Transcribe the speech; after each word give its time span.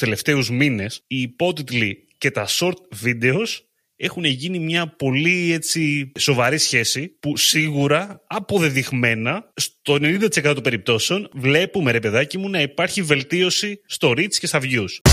τελευταίους 0.00 0.50
μήνες 0.50 1.04
οι 1.06 1.20
υπότιτλοι 1.20 2.06
και 2.18 2.30
τα 2.30 2.46
short 2.48 3.04
videos 3.04 3.46
έχουν 3.96 4.24
γίνει 4.24 4.58
μια 4.58 4.86
πολύ 4.86 5.52
έτσι 5.52 6.12
σοβαρή 6.18 6.58
σχέση 6.58 7.08
που 7.20 7.36
σίγουρα 7.36 8.24
αποδεδειγμένα 8.26 9.52
στο 9.54 9.94
90% 9.94 10.42
των 10.42 10.62
περιπτώσεων 10.62 11.28
βλέπουμε 11.32 11.90
ρε 11.90 12.00
παιδάκι 12.00 12.38
μου 12.38 12.48
να 12.48 12.60
υπάρχει 12.60 13.02
βελτίωση 13.02 13.80
στο 13.86 14.10
reach 14.10 14.34
και 14.38 14.46
στα 14.46 14.60
views. 14.62 15.10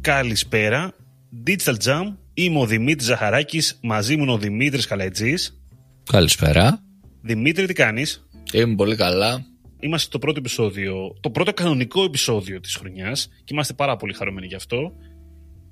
Καλησπέρα, 0.00 0.94
Digital 1.46 1.74
Jam, 1.84 2.14
είμαι 2.34 2.58
ο 2.58 2.66
Δημήτρης 2.66 3.06
Ζαχαράκης, 3.06 3.78
μαζί 3.82 4.16
μου 4.16 4.22
είναι 4.22 4.32
ο 4.32 4.38
Δημήτρης 4.38 4.86
Καλαϊτζής. 4.86 5.63
Καλησπέρα. 6.04 6.82
Δημήτρη, 7.20 7.66
τι 7.66 7.72
κάνεις; 7.72 8.26
Είμαι 8.52 8.74
πολύ 8.74 8.96
καλά. 8.96 9.44
Είμαστε 9.80 10.06
στο 10.06 10.18
πρώτο 10.18 10.38
επεισόδιο, 10.38 11.16
το 11.20 11.30
πρώτο 11.30 11.52
κανονικό 11.52 12.04
επεισόδιο 12.04 12.60
της 12.60 12.74
χρονιάς 12.74 13.28
και 13.44 13.54
είμαστε 13.54 13.72
πάρα 13.72 13.96
πολύ 13.96 14.12
χαρούμενοι 14.12 14.46
γι' 14.46 14.54
αυτό. 14.54 14.92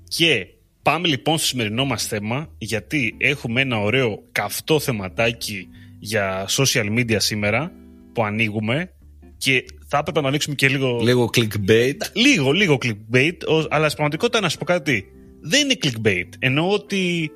Και 0.07 0.45
πάμε 0.81 1.07
λοιπόν 1.07 1.37
στο 1.37 1.47
σημερινό 1.47 1.85
μας 1.85 2.05
θέμα, 2.05 2.47
γιατί 2.57 3.15
έχουμε 3.17 3.61
ένα 3.61 3.79
ωραίο 3.79 4.23
καυτό 4.31 4.79
θεματάκι 4.79 5.67
για 5.99 6.45
social 6.49 6.97
media 6.97 7.15
σήμερα 7.17 7.71
που 8.13 8.23
ανοίγουμε 8.23 8.91
και 9.37 9.65
θα 9.87 9.97
έπρεπε 9.97 10.21
να 10.21 10.27
ανοίξουμε 10.27 10.55
και 10.55 10.67
λίγο... 10.67 10.99
Λίγο 11.01 11.29
clickbait. 11.37 11.97
Λίγο, 12.13 12.51
λίγο 12.51 12.77
clickbait, 12.81 13.37
αλλά 13.69 13.85
στην 13.85 13.95
πραγματικότητα 13.95 14.39
να 14.39 14.49
σου 14.49 14.57
πω 14.57 14.65
κάτι. 14.65 15.05
Δεν 15.41 15.61
είναι 15.61 15.77
clickbait. 15.83 16.29
Εννοώ 16.39 16.69
ότι 16.69 17.31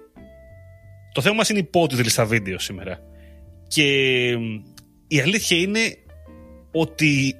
το 1.17 1.23
θέμα 1.23 1.35
μας 1.35 1.49
είναι 1.49 1.59
υπότιτλοι 1.59 2.09
στα 2.09 2.25
βίντεο 2.25 2.59
σήμερα. 2.59 2.99
Και 3.67 3.83
η 5.07 5.19
αλήθεια 5.19 5.57
είναι 5.57 5.97
ότι 6.71 7.35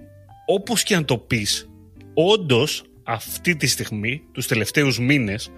όπως 0.45 0.83
και 0.83 0.95
αν 0.95 1.05
το 1.05 1.17
πεις, 1.17 1.69
όντως 2.13 2.83
αυτή 3.03 3.55
τη 3.55 3.67
στιγμή, 3.67 4.21
τους 4.31 4.47
τελευταίους 4.47 4.99
μήνες, 4.99 5.51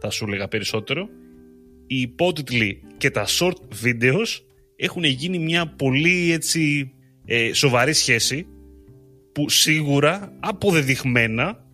θα 0.00 0.10
σου 0.10 0.24
έλεγα 0.24 0.48
περισσότερο, 0.48 1.08
οι 1.86 2.00
υπότιτλοι 2.00 2.82
και 2.96 3.10
τα 3.10 3.26
short 3.26 3.84
videos 3.84 4.40
έχουν 4.76 5.04
γίνει 5.04 5.38
μια 5.38 5.66
πολύ 5.66 6.32
έτσι 6.32 6.92
ε, 7.24 7.52
σοβαρή 7.52 7.92
σχέση 7.92 8.46
που 9.32 9.48
σίγουρα 9.48 10.32
αποδεδειγμένα 10.40 11.64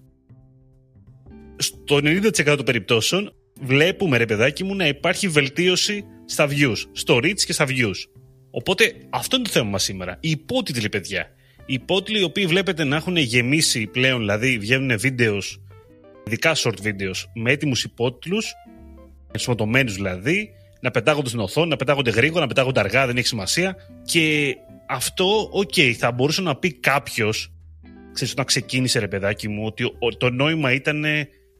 στο 1.56 1.96
90% 1.96 2.44
των 2.44 2.64
περιπτώσεων 2.64 3.34
βλέπουμε 3.60 4.16
ρε 4.16 4.26
παιδάκι 4.26 4.64
μου 4.64 4.74
να 4.74 4.86
υπάρχει 4.86 5.28
βελτίωση 5.28 6.04
στα 6.24 6.48
views, 6.48 6.76
στο 6.92 7.16
reach 7.16 7.40
και 7.46 7.52
στα 7.52 7.66
views. 7.68 7.96
Οπότε 8.50 8.94
αυτό 9.10 9.36
είναι 9.36 9.44
το 9.44 9.50
θέμα 9.50 9.70
μας 9.70 9.82
σήμερα. 9.82 10.16
Οι 10.20 10.30
υπότιτλοι 10.30 10.88
παιδιά. 10.88 11.28
Οι 11.66 11.74
υπότιτλοι 11.74 12.20
οι 12.20 12.22
οποίοι 12.22 12.46
βλέπετε 12.46 12.84
να 12.84 12.96
έχουν 12.96 13.16
γεμίσει 13.16 13.86
πλέον, 13.86 14.18
δηλαδή 14.18 14.58
βγαίνουν 14.58 14.98
videos, 14.98 15.60
ειδικά 16.26 16.54
short 16.56 16.76
videos, 16.84 17.24
με 17.34 17.52
έτοιμους 17.52 17.84
υπότιτλους, 17.84 18.52
ενσωματωμένους 19.32 19.94
δηλαδή, 19.94 20.50
να 20.80 20.90
πετάγονται 20.90 21.28
στην 21.28 21.40
οθόνη, 21.40 21.68
να 21.68 21.76
πετάγονται 21.76 22.10
γρήγορα, 22.10 22.40
να 22.40 22.46
πετάγονται 22.46 22.80
αργά, 22.80 23.06
δεν 23.06 23.16
έχει 23.16 23.26
σημασία. 23.26 23.76
Και 24.04 24.54
αυτό, 24.88 25.48
OK, 25.52 25.72
okay, 25.76 25.92
θα 25.92 26.12
μπορούσε 26.12 26.42
να 26.42 26.56
πει 26.56 26.72
κάποιος, 26.72 27.52
ξέρεις, 28.12 28.32
όταν 28.32 28.44
ξεκίνησε 28.44 28.98
ρε 28.98 29.08
παιδάκι 29.08 29.48
μου, 29.48 29.64
ότι 29.98 30.16
το 30.18 30.30
νόημα 30.30 30.72
ήταν 30.72 31.04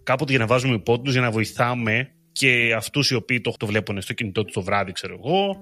κάποτε 0.05 0.30
για 0.30 0.41
να 0.41 0.47
βάζουμε 0.47 0.74
υπότιτλου, 0.74 1.12
για 1.12 1.20
να 1.20 1.30
βοηθάμε 1.30 2.10
και 2.33 2.74
αυτούς 2.77 3.10
οι 3.10 3.14
οποίοι 3.14 3.41
το, 3.41 3.55
το 3.58 3.66
βλέπουν 3.66 4.00
στο 4.00 4.12
κινητό 4.12 4.44
τους 4.44 4.52
το 4.52 4.62
βράδυ, 4.62 4.92
ξέρω 4.92 5.20
εγώ, 5.25 5.59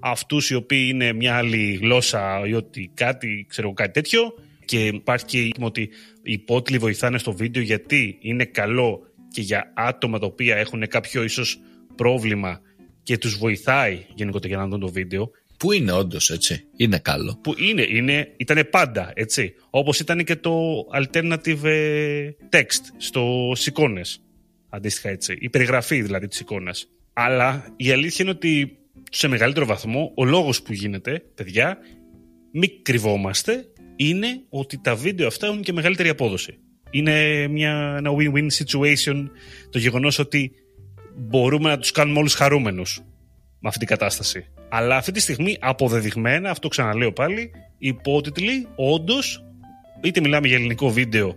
αυτούς 0.00 0.50
οι 0.50 0.54
οποίοι 0.54 0.90
είναι 0.92 1.12
μια 1.12 1.36
άλλη 1.36 1.78
γλώσσα 1.82 2.46
ή 2.46 2.54
ότι 2.54 2.90
κάτι, 2.94 3.46
ξέρω 3.48 3.72
κάτι 3.72 3.92
τέτοιο. 3.92 4.34
Και 4.64 4.86
υπάρχει 4.86 5.24
και 5.24 5.50
ότι 5.60 5.80
οι 6.22 6.32
υπότιτλοι 6.32 6.78
βοηθάνε 6.78 7.18
στο 7.18 7.32
βίντεο 7.32 7.62
γιατί 7.62 8.18
είναι 8.20 8.44
καλό 8.44 9.00
και 9.30 9.40
για 9.40 9.72
άτομα 9.74 10.18
τα 10.18 10.26
οποία 10.26 10.56
έχουν 10.56 10.86
κάποιο 10.88 11.22
ίσως 11.22 11.58
πρόβλημα 11.96 12.60
και 13.02 13.18
τους 13.18 13.38
βοηθάει 13.38 14.06
γενικότερα 14.14 14.54
για 14.54 14.62
να 14.62 14.68
δουν 14.68 14.80
το 14.80 14.88
βίντεο. 14.88 15.30
Που 15.58 15.72
είναι 15.72 15.92
όντως 15.92 16.30
έτσι; 16.30 16.64
Είναι 16.76 16.98
καλό. 16.98 17.38
Που 17.42 17.54
είναι, 17.58 17.82
είναι 17.82 18.32
ήταν 18.36 18.68
πάντα 18.70 19.12
έτσι. 19.14 19.54
Όπως 19.70 20.00
ήταν 20.00 20.24
και 20.24 20.36
το 20.36 20.84
alternative 20.94 21.64
ε, 21.64 22.30
text 22.50 22.82
στο 22.96 23.52
εικόνες. 23.66 24.20
Αντίστοιχα 24.68 25.08
έτσι. 25.08 25.36
Η 25.40 25.50
περιγραφή 25.50 26.02
δηλαδή 26.02 26.28
της 26.28 26.40
εικόνας. 26.40 26.88
Αλλά 27.12 27.74
η 27.76 27.90
αλήθεια 27.90 28.24
είναι 28.24 28.34
ότι 28.34 28.78
σε 29.10 29.28
μεγαλύτερο 29.28 29.66
βαθμό 29.66 30.12
ο 30.16 30.24
λόγος 30.24 30.62
που 30.62 30.72
γίνεται, 30.72 31.22
παιδιά, 31.34 31.78
μην 32.52 32.70
κρυβόμαστε, 32.82 33.64
είναι 33.96 34.40
ότι 34.48 34.78
τα 34.78 34.94
βίντεο 34.94 35.26
αυτά 35.26 35.46
έχουν 35.46 35.62
και 35.62 35.72
μεγαλύτερη 35.72 36.08
απόδοση. 36.08 36.58
Είναι 36.90 37.46
μια, 37.48 37.94
ένα 37.98 38.10
win-win 38.18 38.46
situation 38.58 39.30
το 39.70 39.78
γεγονός 39.78 40.18
ότι 40.18 40.52
μπορούμε 41.16 41.68
να 41.68 41.78
τους 41.78 41.90
κάνουμε 41.90 42.18
όλους 42.18 42.34
χαρούμενους 42.34 43.02
με 43.58 43.68
αυτή 43.68 43.78
την 43.78 43.88
κατάσταση. 43.88 44.46
Αλλά 44.68 44.96
αυτή 44.96 45.12
τη 45.12 45.20
στιγμή 45.20 45.56
αποδεδειγμένα, 45.60 46.50
αυτό 46.50 46.68
ξαναλέω 46.68 47.12
πάλι, 47.12 47.50
οι 47.78 47.88
υπότιτλοι 47.88 48.68
όντως, 48.76 49.44
είτε 50.00 50.20
μιλάμε 50.20 50.46
για 50.46 50.56
ελληνικό 50.56 50.90
βίντεο, 50.90 51.36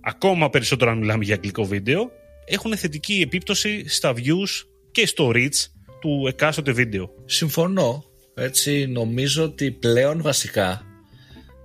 ακόμα 0.00 0.50
περισσότερο 0.50 0.90
αν 0.90 0.98
μιλάμε 0.98 1.24
για 1.24 1.34
αγγλικό 1.34 1.64
βίντεο, 1.64 2.10
έχουν 2.44 2.76
θετική 2.76 3.20
επίπτωση 3.24 3.88
στα 3.88 4.12
views 4.16 4.66
και 4.90 5.06
στο 5.06 5.30
reach 5.34 5.66
του 6.00 6.24
εκάστοτε 6.28 6.72
βίντεο. 6.72 7.10
Συμφωνώ. 7.24 8.04
Έτσι 8.34 8.86
νομίζω 8.86 9.44
ότι 9.44 9.70
πλέον 9.70 10.22
βασικά 10.22 10.82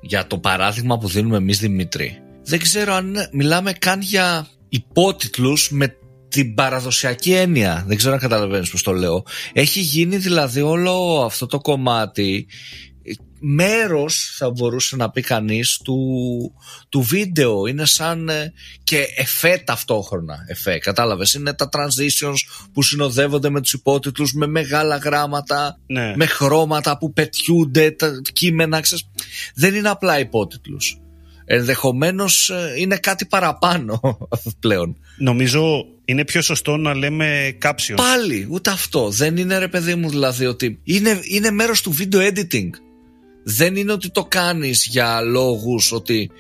για 0.02 0.28
το 0.28 0.38
παράδειγμα 0.38 0.98
που 0.98 1.08
δίνουμε 1.08 1.38
εμείς 1.38 1.60
Δημήτρη 1.60 2.22
δεν 2.48 2.60
ξέρω 2.60 2.94
αν 2.94 3.16
μιλάμε 3.32 3.74
καν 3.74 4.02
για 4.02 4.48
υπότιτλους 4.70 5.72
με 5.72 5.98
την 6.30 6.54
παραδοσιακή 6.54 7.34
έννοια. 7.34 7.84
Δεν 7.88 7.98
ξέρω 7.98 8.14
αν 8.14 8.20
καταλαβαίνεις 8.20 8.70
πώς 8.70 8.84
το 8.84 8.92
λέω. 8.92 9.26
Έχει 9.54 9.80
γίνει 9.80 10.18
δηλαδή 10.18 10.62
όλο 10.62 11.22
αυτό 11.26 11.46
το 11.46 11.60
κομμάτι 11.60 12.48
μέρος 13.40 14.34
θα 14.38 14.50
μπορούσε 14.50 14.96
να 14.96 15.10
πει 15.10 15.22
κανείς 15.22 15.80
του, 15.84 15.98
του 16.90 17.02
βίντεο 17.02 17.66
είναι 17.66 17.86
σαν 17.86 18.30
ε, 18.30 18.54
και 18.84 19.06
εφέ 19.16 19.62
ταυτόχρονα 19.66 20.46
εφέ 20.48 20.78
κατάλαβες 20.78 21.34
είναι 21.34 21.54
τα 21.54 21.70
transitions 21.72 22.36
που 22.74 22.84
συνοδεύονται 22.84 23.50
με 23.50 23.62
τους 23.62 23.74
υπότιτλους 23.74 24.34
με 24.34 24.48
μεγάλα 24.48 24.98
γράμματα 24.98 25.80
ναι. 25.88 26.14
με 26.16 26.26
χρώματα 26.26 26.98
που 26.98 27.14
πετιούνται 27.14 27.92
τα 27.92 28.22
κείμενα 28.34 28.80
ξέρεις. 28.80 29.10
δεν 29.56 29.76
είναι 29.76 29.90
απλά 29.90 30.20
υπότιτλους 30.20 31.00
ενδεχομένως 31.46 32.50
ε, 32.50 32.74
είναι 32.78 32.98
κάτι 32.98 33.26
παραπάνω 33.26 34.18
πλέον 34.60 34.98
νομίζω 35.18 35.86
είναι 36.10 36.26
πιο 36.26 36.42
σωστό 36.42 36.78
να 36.78 36.96
λέμε 36.96 37.58
caption 37.64 37.94
πάλι 37.96 38.48
ούτε 38.50 38.70
αυτό. 38.70 39.10
Δεν 39.10 39.38
είναι 39.38 39.58
ρε 39.58 39.68
παιδί 39.68 39.96
μου 39.96 40.10
δηλαδή 40.10 40.46
ότι 40.46 40.80
είναι, 40.84 41.20
είναι 41.24 41.52
μέρος 41.52 41.82
του 41.82 41.96
video 42.00 42.32
editing. 42.32 42.70
Δεν 43.44 43.76
είναι 43.76 43.92
ότι 43.92 44.10
το 44.10 44.26
κάνεις 44.26 44.88
για 44.90 45.22
λόγους 45.22 45.92
ότι 45.92 46.32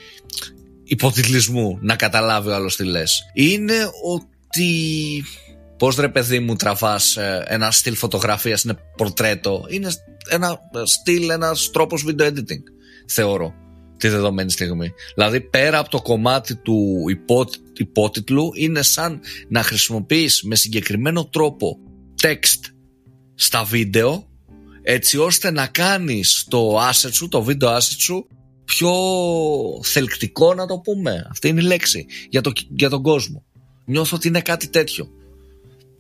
υποτιτλισμού 0.84 1.78
να 1.82 1.96
καταλάβει 1.96 2.50
ο 2.50 2.56
άλλος 2.56 2.76
τι 2.76 2.84
λες. 2.84 3.22
Είναι 3.34 3.90
ότι 4.04 5.24
πώς 5.78 5.96
ρε 5.96 6.10
παιδί 6.10 6.40
μου 6.40 6.56
τραβάς 6.56 7.18
ε, 7.18 7.44
ένα 7.48 7.72
στυλ 7.72 7.96
φωτογραφίας 7.96 8.64
είναι 8.64 8.78
πορτρέτο. 8.98 9.66
Είναι 9.70 9.92
ένα 10.30 10.60
στυλ, 10.84 11.30
ένας 11.30 11.70
τρόπος 11.72 12.06
video 12.08 12.28
editing 12.28 12.64
θεωρώ 13.08 13.54
τη 13.98 14.08
δεδομένη 14.08 14.52
στιγμή. 14.52 14.92
Δηλαδή 15.16 15.42
πέρα 15.42 15.80
από 15.80 15.90
το 15.90 16.02
κομμάτι 16.02 16.56
του 16.56 17.04
υπότιτλου 17.78 18.52
είναι 18.56 18.82
σαν 18.82 19.20
να 19.50 19.64
χρησιμοποιείς 19.64 20.44
με 20.44 20.56
συγκεκριμένο 20.56 21.26
τρόπο 21.26 21.78
text 22.22 22.72
στα 23.36 23.64
βίντεο 23.64 24.28
έτσι 24.82 25.18
ώστε 25.18 25.52
να 25.52 25.68
κάνεις 25.68 26.46
το 26.50 26.80
asset 26.90 27.12
σου, 27.12 27.28
το 27.28 27.44
βίντεο 27.44 27.76
asset 27.76 27.96
σου 27.98 28.28
πιο 28.66 28.94
θελκτικό 29.84 30.54
να 30.54 30.66
το 30.66 30.80
πούμε. 30.80 31.28
Αυτή 31.30 31.48
είναι 31.48 31.62
η 31.62 31.66
λέξη 31.66 32.06
για, 32.30 32.42
το, 32.42 32.52
για 32.70 32.90
τον 32.90 33.02
κόσμο. 33.02 33.44
Νιώθω 33.86 34.16
ότι 34.16 34.28
είναι 34.28 34.42
κάτι 34.42 34.68
τέτοιο. 34.68 35.08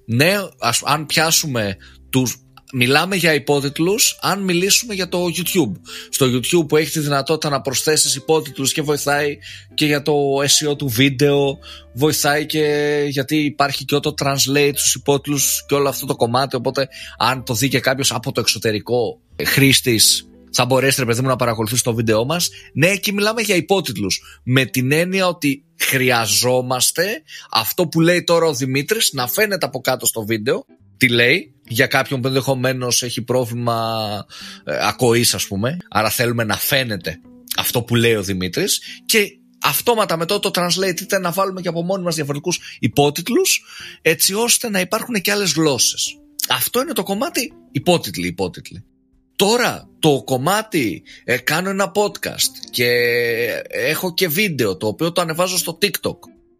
Ναι, 0.05 0.35
ας, 0.59 0.81
αν 0.85 1.05
πιάσουμε 1.05 1.77
τους 2.09 2.37
μιλάμε 2.73 3.15
για 3.15 3.33
υπότιτλους 3.33 4.17
αν 4.21 4.43
μιλήσουμε 4.43 4.93
για 4.93 5.09
το 5.09 5.25
YouTube. 5.25 5.71
Στο 6.09 6.25
YouTube 6.25 6.67
που 6.67 6.77
έχει 6.77 6.91
τη 6.91 6.99
δυνατότητα 6.99 7.49
να 7.49 7.61
προσθέσεις 7.61 8.15
υπότιτλους 8.15 8.73
και 8.73 8.81
βοηθάει 8.81 9.37
και 9.73 9.85
για 9.85 10.01
το 10.01 10.13
SEO 10.37 10.77
του 10.77 10.87
βίντεο, 10.87 11.57
βοηθάει 11.93 12.45
και 12.45 13.03
γιατί 13.09 13.35
υπάρχει 13.35 13.85
και 13.85 13.99
το 13.99 14.13
translate 14.21 14.73
στους 14.75 14.95
υπότιτλους 14.95 15.65
και 15.67 15.73
όλο 15.73 15.89
αυτό 15.89 16.05
το 16.05 16.15
κομμάτι, 16.15 16.55
οπότε 16.55 16.87
αν 17.17 17.43
το 17.43 17.53
δει 17.53 17.67
και 17.67 17.79
κάποιος 17.79 18.11
από 18.11 18.31
το 18.31 18.39
εξωτερικό 18.39 19.19
χρήστης 19.43 20.27
θα 20.51 20.65
μπορέσει 20.65 20.99
ρε 20.99 21.05
παιδί 21.05 21.21
μου 21.21 21.27
να 21.27 21.35
παρακολουθήσει 21.35 21.83
το 21.83 21.93
βίντεό 21.93 22.25
μας. 22.25 22.49
Ναι, 22.73 22.87
εκεί 22.87 23.13
μιλάμε 23.13 23.41
για 23.41 23.55
υπότιτλους. 23.55 24.21
Με 24.43 24.65
την 24.65 24.91
έννοια 24.91 25.27
ότι 25.27 25.63
χρειαζόμαστε 25.79 27.23
αυτό 27.51 27.87
που 27.87 28.01
λέει 28.01 28.23
τώρα 28.23 28.45
ο 28.45 28.53
Δημήτρης 28.53 29.09
να 29.13 29.27
φαίνεται 29.27 29.65
από 29.65 29.79
κάτω 29.79 30.05
στο 30.05 30.25
βίντεο 30.25 30.65
τι 30.97 31.09
λέει 31.09 31.51
για 31.67 31.87
κάποιον 31.87 32.21
που 32.21 32.27
ενδεχομένως 32.27 33.03
έχει 33.03 33.21
πρόβλημα 33.21 34.25
ε, 34.63 34.77
ακοής 34.87 35.33
ας 35.33 35.47
πούμε 35.47 35.77
άρα 35.89 36.09
θέλουμε 36.09 36.43
να 36.43 36.57
φαίνεται 36.57 37.19
αυτό 37.57 37.81
που 37.81 37.95
λέει 37.95 38.15
ο 38.15 38.23
Δημήτρης 38.23 38.81
και 39.05 39.37
αυτόματα 39.61 40.17
μετά 40.17 40.39
το 40.39 40.51
translate 40.53 41.01
είτε 41.01 41.19
να 41.19 41.31
βάλουμε 41.31 41.61
και 41.61 41.67
από 41.67 41.83
μόνοι 41.83 42.03
μας 42.03 42.15
διαφορετικούς 42.15 42.59
υπότιτλους 42.79 43.63
έτσι 44.01 44.33
ώστε 44.33 44.69
να 44.69 44.79
υπάρχουν 44.79 45.15
και 45.21 45.31
άλλες 45.31 45.53
γλώσσες. 45.53 46.17
Αυτό 46.49 46.81
είναι 46.81 46.93
το 46.93 47.03
κομμάτι 47.03 47.53
υπότιτλοι, 47.71 48.27
υπότιτλοι. 48.27 48.83
Τώρα 49.35 49.89
το 49.99 50.23
κομμάτι 50.25 51.03
ε, 51.23 51.37
κάνω 51.37 51.69
ένα 51.69 51.91
podcast 51.95 52.51
και 52.69 52.89
έχω 53.67 54.13
και 54.13 54.27
βίντεο 54.27 54.77
το 54.77 54.87
οποίο 54.87 55.11
το 55.11 55.21
ανεβάζω 55.21 55.57
στο 55.57 55.77
TikTok 55.81 56.17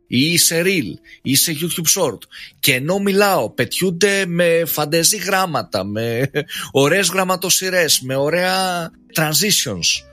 ή 0.08 0.38
σε 0.38 0.62
Reel 0.66 0.94
ή 1.22 1.36
σε 1.36 1.58
YouTube 1.60 2.02
Short 2.02 2.18
και 2.60 2.74
ενώ 2.74 3.00
μιλάω 3.00 3.50
πετιούνται 3.50 4.26
με 4.26 4.64
φαντεζή 4.66 5.18
γράμματα, 5.18 5.84
με 5.84 6.30
ωραίες 6.72 7.10
γραμματοσυρές, 7.10 8.02
με 8.02 8.16
ωραία 8.16 8.90
transitions, 9.16 10.04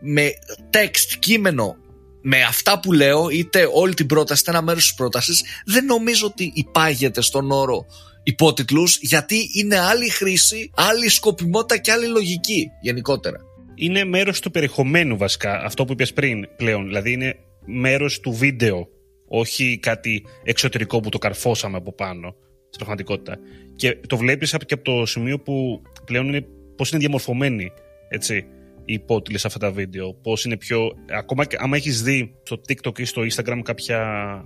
με 0.00 0.30
text, 0.70 1.16
κείμενο 1.18 1.76
με 2.22 2.42
αυτά 2.42 2.80
που 2.80 2.92
λέω, 2.92 3.28
είτε 3.30 3.68
όλη 3.72 3.94
την 3.94 4.06
πρόταση, 4.06 4.40
είτε 4.40 4.50
ένα 4.50 4.62
μέρος 4.62 4.82
της 4.82 4.94
πρότασης, 4.94 5.44
δεν 5.64 5.84
νομίζω 5.84 6.26
ότι 6.26 6.52
υπάγεται 6.54 7.20
στον 7.20 7.50
όρο 7.50 7.86
υπότιτλους, 8.22 8.98
γιατί 9.00 9.50
είναι 9.54 9.78
άλλη 9.78 10.08
χρήση, 10.08 10.70
άλλη 10.74 11.08
σκοπιμότητα 11.08 11.76
και 11.76 11.92
άλλη 11.92 12.06
λογική 12.06 12.70
γενικότερα. 12.80 13.38
Είναι 13.74 14.04
μέρος 14.04 14.40
του 14.40 14.50
περιεχομένου 14.50 15.16
βασικά, 15.16 15.64
αυτό 15.64 15.84
που 15.84 15.92
είπες 15.92 16.12
πριν 16.12 16.48
πλέον. 16.56 16.86
Δηλαδή 16.86 17.12
είναι 17.12 17.36
μέρος 17.64 18.20
του 18.20 18.32
βίντεο, 18.32 18.88
όχι 19.32 19.78
κάτι 19.82 20.24
εξωτερικό 20.42 21.00
που 21.00 21.08
το 21.08 21.18
καρφώσαμε 21.18 21.76
από 21.76 21.92
πάνω 21.92 22.34
στην 22.64 22.78
πραγματικότητα. 22.78 23.38
Και 23.76 23.98
το 24.06 24.16
βλέπεις 24.16 24.56
και 24.66 24.74
από 24.74 24.84
το 24.84 25.06
σημείο 25.06 25.40
που 25.40 25.82
πλέον 26.04 26.26
είναι 26.28 26.46
πώς 26.76 26.90
είναι 26.90 27.00
διαμορφωμένοι. 27.00 27.72
Έτσι 28.08 28.46
οι 28.84 28.92
υπότιτλοι 28.92 29.38
σε 29.38 29.46
αυτά 29.46 29.58
τα 29.58 29.70
βίντεο. 29.70 30.14
Πώς 30.14 30.44
είναι 30.44 30.56
πιο. 30.56 30.92
Ακόμα 31.10 31.44
και 31.44 31.56
άμα 31.60 31.76
έχεις 31.76 32.02
δει 32.02 32.34
στο 32.42 32.60
TikTok 32.68 32.98
ή 32.98 33.04
στο 33.04 33.22
Instagram 33.22 33.60
κάποια 33.64 34.00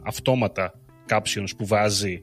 αυτόματα 0.04 0.80
captions 1.08 1.48
που 1.56 1.66
βάζει 1.66 2.22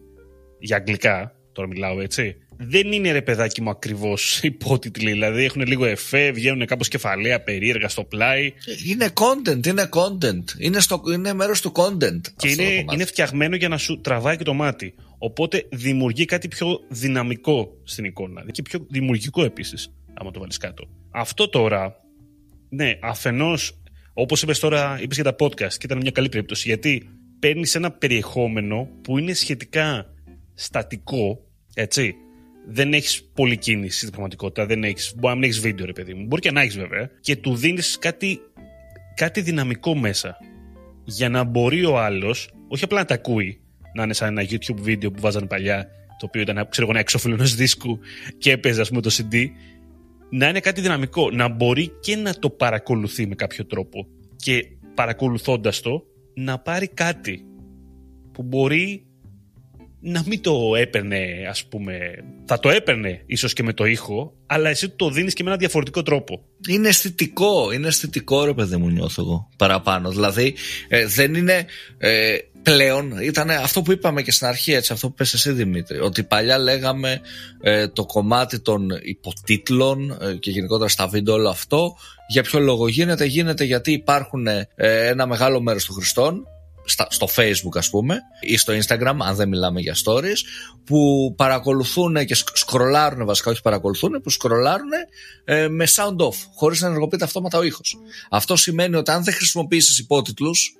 για 0.60 0.75
αγγλικά, 0.78 1.36
τώρα 1.52 1.68
μιλάω 1.68 2.02
έτσι, 2.02 2.38
δεν 2.68 2.92
είναι 2.92 3.12
ρε 3.12 3.22
παιδάκι 3.22 3.62
μου 3.62 3.69
ακριβώς 3.69 4.40
υπότιτλοι. 4.44 5.12
Δηλαδή 5.12 5.44
έχουν 5.44 5.62
λίγο 5.68 5.86
εφέ, 5.86 6.31
βγαίνουν 6.31 6.66
κάπως 6.66 6.88
κεφαλαία 6.88 7.42
περίεργα 7.42 7.90
στο 7.90 8.04
πλάι. 8.04 8.54
Είναι 8.88 9.10
content, 9.13 9.68
είναι 9.68 9.90
content. 9.94 10.44
Είναι, 10.58 10.80
στο, 10.80 11.02
είναι 11.13 11.34
μέρος 11.34 11.62
του 11.62 11.72
content. 11.75 12.22
Και 12.36 12.50
είναι, 12.50 12.86
είναι 12.94 13.06
φτιαγμένο 13.06 13.56
για 13.56 13.68
να 13.68 13.78
σου 13.78 14.02
τραβάει 14.02 14.38
και 14.38 14.44
το 14.44 14.54
μάτι. 14.54 14.94
Οπότε 15.18 15.68
δημιουργεί 15.72 16.25
κάτι 16.25 16.48
πιο 16.48 16.80
δυναμικό 16.90 17.78
στην 17.84 18.06
εικόνα. 18.06 18.46
Και 18.52 18.62
πιο 18.62 18.86
δημιουργικό 18.90 19.44
επίσης, 19.44 19.92
άμα 20.13 20.31
το 20.31 20.40
βάλεις 20.40 20.58
κάτω. 20.58 20.90
Αυτό 21.12 21.50
τώρα 21.50 22.02
ναι, 22.74 22.98
αφενός, 23.02 23.81
όπως 24.13 24.42
είπες 24.42 24.60
τώρα, 24.60 25.00
είπες 25.02 25.16
για 25.16 25.24
τα 25.24 25.36
podcast 25.40 25.74
και 25.74 25.86
ήταν 25.86 25.98
μια 25.98 26.12
καλή 26.12 26.30
περίπτωση. 26.30 26.68
Γιατί 26.68 27.10
παίρνεις 27.40 27.75
ένα 27.75 27.92
περιεχόμενο 27.92 28.90
που 29.02 29.18
είναι 29.18 29.34
σχετικά 29.34 30.13
στατικό, 30.54 31.46
έτσι. 31.74 32.16
Δεν 32.68 32.94
έχεις 32.94 33.24
πολλή 33.34 33.58
κίνηση 33.58 33.98
στην 33.98 34.10
πραγματικότητα. 34.10 34.66
Δεν 34.66 34.84
έχεις, 34.84 35.13
μπορεί 35.16 35.28
να 35.28 35.34
μην 35.34 35.44
έχεις 35.44 35.60
βίντεο, 35.60 35.86
ρε 35.86 35.94
παιδί 35.94 36.13
μου. 36.13 36.25
Μπορεί 36.25 36.42
και 36.42 36.52
να 36.52 36.62
έχεις 36.62 36.78
βέβαια. 36.78 37.10
Και 37.22 37.36
του 37.36 37.56
δίνεις 37.56 37.98
κάτι, 37.98 38.40
κάτι 39.16 39.42
δυναμικό 39.42 39.96
μέσα. 39.96 40.38
Για 41.04 41.30
να 41.30 41.44
μπορεί 41.44 41.86
ο 41.86 42.00
άλλος, 42.00 42.54
όχι 42.68 42.84
απλά 42.84 43.00
να 43.00 43.06
τα 43.06 43.13
ακούει, 43.13 43.62
να 43.94 44.04
είναι 44.04 44.13
σαν 44.13 44.38
ένα 44.38 44.48
YouTube 44.50 44.80
βίντεο 44.81 45.12
που 45.12 45.22
βάζανε 45.22 45.46
παλιά, 45.46 45.88
το 46.19 46.25
οποίο 46.25 46.42
ήταν 46.42 46.68
ξέρω, 46.69 46.88
ένα 46.90 47.00
έξωφυλλο 47.00 47.34
ενό 47.34 47.46
δίσκου 47.46 48.00
και 48.38 48.52
έπαιζε, 48.52 48.81
ας 48.81 48.90
πούμε, 48.90 49.02
το 49.02 49.10
CD, 49.18 49.46
να 50.30 50.48
είναι 50.48 50.60
κάτι 50.60 50.81
δυναμικό, 50.81 51.31
να 51.31 51.48
μπορεί 51.48 51.92
και 52.00 52.16
να 52.16 52.34
το 52.34 52.50
παρακολουθεί 52.50 53.28
με 53.28 53.36
κάποιο 53.36 53.66
τρόπο 53.66 54.08
και 54.36 54.66
παρακολουθώντας 54.94 55.80
το 55.81 56.06
να 56.34 56.60
πάρει 56.60 56.88
κάτι 56.88 57.46
που 58.31 58.44
μπορεί 58.44 59.06
να 60.01 60.24
μην 60.25 60.42
το 60.42 60.75
έπαιρνε 60.77 61.25
ας 61.50 61.65
πούμε, 61.65 61.98
θα 62.45 62.59
το 62.59 62.69
έπαιρνε 62.69 63.24
ίσως 63.25 63.53
και 63.53 63.63
με 63.63 63.74
το 63.74 63.86
ήχο 63.86 64.33
αλλά 64.45 64.69
εσύ 64.69 64.89
το 64.89 65.09
δίνεις 65.09 65.33
και 65.33 65.44
με 65.44 65.50
ένα 65.50 65.59
διαφορετικό 65.59 66.03
τρόπο. 66.03 66.44
Είναι 66.69 66.88
αισθητικό, 66.88 67.71
είναι 67.71 67.88
αισθητικό 67.88 68.45
ρε 68.45 68.53
παιδί 68.53 68.77
μου 68.77 68.89
νιώθω 68.89 69.21
εγώ 69.21 69.50
παραπάνω, 69.57 70.09
δηλαδή 70.09 70.56
ε, 70.88 71.06
δεν 71.06 71.33
είναι 71.33 71.65
ε, 71.98 72.38
πλέον 72.62 73.19
ήταν 73.21 73.50
αυτό 73.50 73.81
που 73.81 73.92
είπαμε 73.92 74.21
και 74.21 74.31
στην 74.31 74.48
αρχή, 74.48 74.74
έτσι, 74.74 74.94
αυτό 74.94 75.07
που 75.07 75.13
πες 75.13 75.33
εσύ 75.33 75.51
Δημήτρη, 75.51 76.00
ότι 76.00 76.24
παλιά 76.24 76.57
λέγαμε 76.57 77.21
ε, 77.62 77.88
το 77.88 78.06
κομμάτι 78.06 78.59
των 78.59 78.88
υποτίτλων 79.01 80.18
ε, 80.21 80.33
και 80.33 80.51
γενικότερα 80.51 80.89
στα 80.89 81.07
βίντεο 81.07 81.33
όλο 81.33 81.50
αυτό, 81.50 81.95
για 82.27 82.44
ποιο 82.44 82.59
λόγο 82.59 82.88
γίνεται, 82.88 83.25
γίνεται 83.25 83.63
γιατί 83.63 83.92
υπάρχουν 83.92 84.48
ε, 84.48 84.68
ένα 84.75 85.27
μεγάλο 85.27 85.62
μέρος 85.62 85.86
των 85.86 85.95
χρηστών, 85.95 86.48
στο 87.09 87.27
facebook 87.35 87.77
ας 87.77 87.89
πούμε 87.89 88.19
ή 88.39 88.57
στο 88.57 88.73
instagram 88.73 89.15
αν 89.19 89.35
δεν 89.35 89.49
μιλάμε 89.49 89.81
για 89.81 89.95
stories 90.05 90.38
που 90.83 91.33
παρακολουθούν 91.38 92.25
και 92.25 92.35
σκρολάρουν 92.53 93.25
βασικά 93.25 93.51
όχι 93.51 93.61
παρακολουθούν 93.61 94.21
που 94.23 94.29
σκρολάρουν 94.29 94.89
με 95.69 95.85
sound 95.95 96.25
off 96.27 96.35
χωρίς 96.55 96.81
να 96.81 96.88
ενεργοποιείται 96.88 97.23
αυτόματα 97.23 97.57
ο 97.57 97.63
ήχος 97.63 97.97
αυτό 98.29 98.55
σημαίνει 98.55 98.95
ότι 98.95 99.11
αν 99.11 99.23
δεν 99.23 99.33
χρησιμοποιήσεις 99.33 99.99
υπότιτλους 99.99 100.75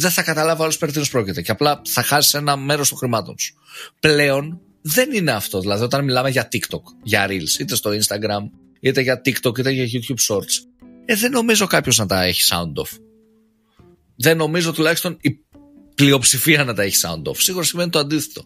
δεν 0.00 0.10
θα 0.10 0.22
καταλάβει 0.22 0.62
άλλο 0.62 0.72
περί 0.78 0.92
τίνος 0.92 1.10
πρόκειται 1.10 1.42
και 1.42 1.50
απλά 1.50 1.80
θα 1.84 2.02
χάσεις 2.02 2.34
ένα 2.34 2.56
μέρος 2.56 2.88
των 2.88 2.98
χρημάτων 2.98 3.38
σου. 3.38 3.54
Πλέον 4.00 4.60
δεν 4.80 5.12
είναι 5.12 5.32
αυτό. 5.32 5.60
Δηλαδή, 5.60 5.84
όταν 5.84 6.04
μιλάμε 6.04 6.30
για 6.30 6.48
TikTok, 6.52 6.82
για 7.02 7.26
Reels, 7.28 7.58
είτε 7.60 7.74
στο 7.74 7.90
Instagram, 7.90 8.50
είτε 8.80 9.00
για 9.00 9.20
TikTok, 9.24 9.58
είτε 9.58 9.70
για 9.70 9.84
YouTube 9.84 10.34
Shorts, 10.34 10.82
ε, 11.04 11.14
δεν 11.14 11.30
νομίζω 11.30 11.66
κάποιος 11.66 11.98
να 11.98 12.06
τα 12.06 12.22
έχει 12.22 12.42
sound 12.50 12.82
off. 12.82 13.07
Δεν 14.20 14.36
νομίζω 14.36 14.72
τουλάχιστον 14.72 15.16
η 15.20 15.30
πλειοψηφία 15.94 16.64
να 16.64 16.74
τα 16.74 16.82
έχει 16.82 16.96
sound 17.02 17.30
off. 17.30 17.36
Σίγουρα 17.36 17.64
σημαίνει 17.64 17.90
το 17.90 17.98
αντίθετο. 17.98 18.44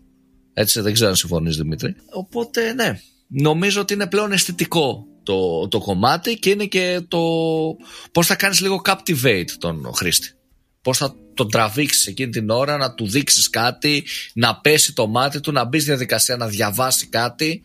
Έτσι, 0.55 0.81
δεν 0.81 0.93
ξέρω 0.93 1.11
αν 1.11 1.17
συμφωνείς 1.17 1.57
Δημήτρη. 1.57 1.95
Οπότε, 2.11 2.73
ναι. 2.73 3.01
Νομίζω 3.29 3.81
ότι 3.81 3.95
είναι 3.95 4.07
πλέον 4.07 4.33
αισθητικό 4.33 5.07
το, 5.23 5.69
το 5.69 5.79
κομμάτι 5.79 6.39
και 6.39 6.51
είναι 6.51 6.65
και 6.65 7.01
το 7.09 7.21
πώς 8.13 8.27
θα 8.27 8.35
κάνεις 8.35 8.61
λίγο 8.61 8.83
captivate 8.85 9.49
τον 9.59 9.91
χρήστη. 9.95 10.29
Πώς 10.83 10.99
θα 10.99 11.15
τον 11.35 11.51
τραβήξεις 11.51 12.07
εκείνη 12.07 12.31
την 12.31 12.51
ώρα, 12.51 12.77
να 12.77 12.95
του 12.95 13.07
δείξεις 13.07 13.51
κάτι, 13.51 14.05
να 14.35 14.61
πέσει 14.61 14.93
το 14.93 15.07
μάτι 15.07 15.41
του, 15.41 15.53
να 15.53 15.65
μπει 15.65 15.79
στη 15.79 15.89
διαδικασία 15.89 16.37
να 16.37 16.47
διαβάσει 16.47 17.07
κάτι. 17.07 17.63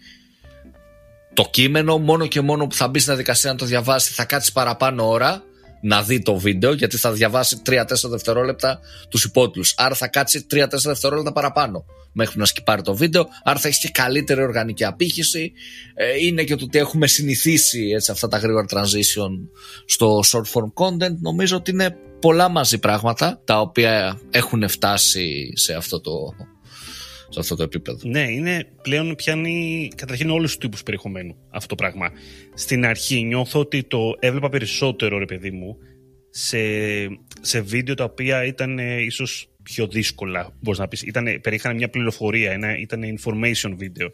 Το 1.33 1.47
κείμενο, 1.51 1.97
μόνο 1.97 2.27
και 2.27 2.41
μόνο 2.41 2.67
που 2.67 2.75
θα 2.75 2.87
μπει 2.87 2.99
στη 2.99 3.07
διαδικασία 3.09 3.51
να 3.51 3.57
το 3.57 3.65
διαβάσει, 3.65 4.13
θα 4.13 4.25
κάτσει 4.25 4.51
παραπάνω 4.51 5.09
ώρα 5.09 5.43
να 5.81 6.03
δει 6.03 6.19
το 6.21 6.35
βίντεο, 6.37 6.73
γιατί 6.73 6.97
θα 6.97 7.11
διαβάσει 7.11 7.61
3-4 7.65 7.83
δευτερόλεπτα 8.09 8.79
τους 9.09 9.23
υπότιτλους. 9.23 9.73
Άρα 9.77 9.95
θα 9.95 10.07
κάτσει 10.07 10.45
3-4 10.51 10.65
δευτερόλεπτα 10.83 11.31
παραπάνω 11.31 11.85
μέχρι 12.11 12.39
να 12.39 12.45
σκυπάρει 12.45 12.81
το 12.81 12.95
βίντεο. 12.95 13.27
Άρα 13.43 13.59
θα 13.59 13.67
έχει 13.67 13.79
και 13.79 13.89
καλύτερη 13.89 14.41
οργανική 14.41 14.85
απήχηση. 14.85 15.51
Ε, 15.93 16.25
είναι 16.25 16.43
και 16.43 16.55
το 16.55 16.65
ότι 16.65 16.77
έχουμε 16.77 17.07
συνηθίσει 17.07 17.91
έτσι, 17.95 18.11
αυτά 18.11 18.27
τα 18.27 18.37
γρήγορα 18.37 18.65
transition 18.69 19.29
στο 19.85 20.19
short 20.31 20.51
form 20.53 20.85
content. 20.85 21.15
Νομίζω 21.19 21.55
ότι 21.55 21.71
είναι 21.71 21.97
πολλά 22.19 22.49
μαζί 22.49 22.77
πράγματα 22.77 23.41
τα 23.45 23.59
οποία 23.59 24.19
έχουν 24.29 24.69
φτάσει 24.69 25.51
σε 25.55 25.73
αυτό 25.73 26.01
το, 26.01 26.11
σε 27.29 27.39
αυτό 27.39 27.55
το 27.55 27.63
επίπεδο. 27.63 28.09
Ναι, 28.09 28.31
είναι 28.31 28.67
πλέον 28.81 29.15
πιάνει 29.15 29.87
καταρχήν 29.95 30.29
όλους 30.29 30.49
τους 30.49 30.57
τύπους 30.57 30.83
περιεχομένου 30.83 31.35
αυτό 31.49 31.67
το 31.67 31.75
πράγμα. 31.75 32.11
Στην 32.53 32.85
αρχή 32.85 33.23
νιώθω 33.23 33.59
ότι 33.59 33.83
το 33.83 34.15
έβλεπα 34.19 34.49
περισσότερο, 34.49 35.17
ρε 35.17 35.25
παιδί 35.25 35.51
μου, 35.51 35.77
σε, 36.29 36.57
σε 37.41 37.61
βίντεο 37.61 37.95
τα 37.95 38.03
οποία 38.03 38.45
ήταν 38.45 38.79
ε, 38.79 39.01
ίσως 39.01 39.49
πιο 39.63 39.87
δύσκολα, 39.87 40.53
μπορείς 40.59 40.79
να 40.79 40.87
πεις. 40.87 41.05
περιείχαν 41.41 41.75
μια 41.75 41.89
πληροφορία, 41.89 42.51
ένα, 42.51 42.77
ήταν 42.77 43.01
information 43.19 43.73
βίντεο. 43.77 44.13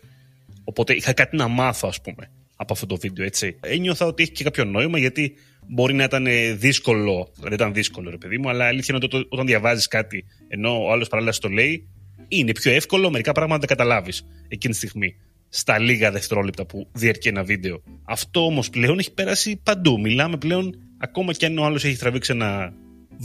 Οπότε 0.63 0.93
είχα 0.93 1.13
κάτι 1.13 1.35
να 1.35 1.47
μάθω, 1.47 1.87
ας 1.87 2.01
πούμε, 2.01 2.31
από 2.55 2.73
αυτό 2.73 2.85
το 2.85 2.95
βίντεο, 2.95 3.25
έτσι. 3.25 3.57
Ένιωθα 3.61 4.05
ότι 4.05 4.23
έχει 4.23 4.31
και 4.31 4.43
κάποιο 4.43 4.65
νόημα, 4.65 4.97
γιατί 4.97 5.33
μπορεί 5.67 5.93
να 5.93 6.03
ήταν 6.03 6.27
δύσκολο, 6.55 7.33
δεν 7.39 7.53
ήταν 7.53 7.73
δύσκολο 7.73 8.09
ρε 8.09 8.17
παιδί 8.17 8.37
μου, 8.37 8.49
αλλά 8.49 8.65
αλήθεια 8.65 8.95
είναι 8.95 9.05
ότι 9.05 9.27
όταν 9.29 9.45
διαβάζεις 9.45 9.87
κάτι 9.87 10.25
ενώ 10.47 10.85
ο 10.85 10.91
άλλος 10.91 11.07
παράλληλα 11.07 11.35
το 11.39 11.49
λέει, 11.49 11.87
είναι 12.27 12.51
πιο 12.51 12.71
εύκολο 12.71 13.09
μερικά 13.09 13.31
πράγματα 13.31 13.61
να 13.61 13.67
τα 13.67 13.75
καταλάβεις 13.75 14.25
εκείνη 14.47 14.73
τη 14.73 14.79
στιγμή. 14.79 15.15
Στα 15.49 15.79
λίγα 15.79 16.11
δευτερόλεπτα 16.11 16.65
που 16.65 16.87
διαρκεί 16.91 17.27
ένα 17.27 17.43
βίντεο. 17.43 17.83
Αυτό 18.03 18.45
όμως 18.45 18.69
πλέον 18.69 18.99
έχει 18.99 19.13
πέρασει 19.13 19.59
παντού. 19.63 19.99
Μιλάμε 19.99 20.37
πλέον, 20.37 20.75
ακόμα 20.97 21.33
και 21.33 21.45
αν 21.45 21.57
ο 21.57 21.63
άλλος 21.63 21.83
έχει 21.83 21.97
τραβήξει 21.97 22.31
ένα 22.31 22.73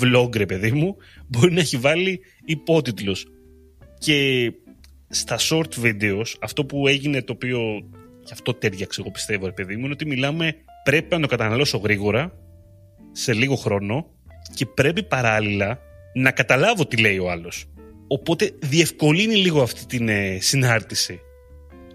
vlog, 0.01 0.37
ρε 0.37 0.47
παιδί 0.47 0.73
μου, 0.73 0.97
μπορεί 1.27 1.53
να 1.53 1.61
έχει 1.61 1.77
βάλει 1.77 2.21
υπότιτλους. 2.45 3.27
Και 3.99 4.53
στα 5.09 5.39
short 5.39 5.83
videos, 5.83 6.27
αυτό 6.41 6.65
που 6.65 6.89
έγινε 6.89 7.23
το 7.23 7.33
οποίο. 7.33 7.61
και 8.25 8.31
αυτό 8.33 8.55
τέριαξε, 8.55 9.01
εγώ 9.01 9.11
πιστεύω, 9.11 9.47
ρε 9.47 9.53
παιδί 9.53 9.77
μου, 9.77 9.85
είναι 9.85 9.93
ότι 9.93 10.07
μιλάμε 10.07 10.55
πρέπει 10.85 11.15
να 11.15 11.21
το 11.21 11.27
καταναλώσω 11.27 11.79
γρήγορα, 11.79 12.33
σε 13.13 13.33
λίγο 13.33 13.55
χρόνο 13.55 14.07
και 14.55 14.67
πρέπει 14.67 15.03
παράλληλα 15.03 15.79
να 16.15 16.31
καταλάβω 16.31 16.87
τι 16.87 16.97
λέει 16.97 17.19
ο 17.19 17.31
άλλος. 17.31 17.67
Οπότε 18.09 18.51
διευκολύνει 18.59 19.37
λίγο 19.37 19.63
αυτή 19.63 19.87
την 19.87 20.09
ε, 20.09 20.39
συνάρτηση 20.41 21.21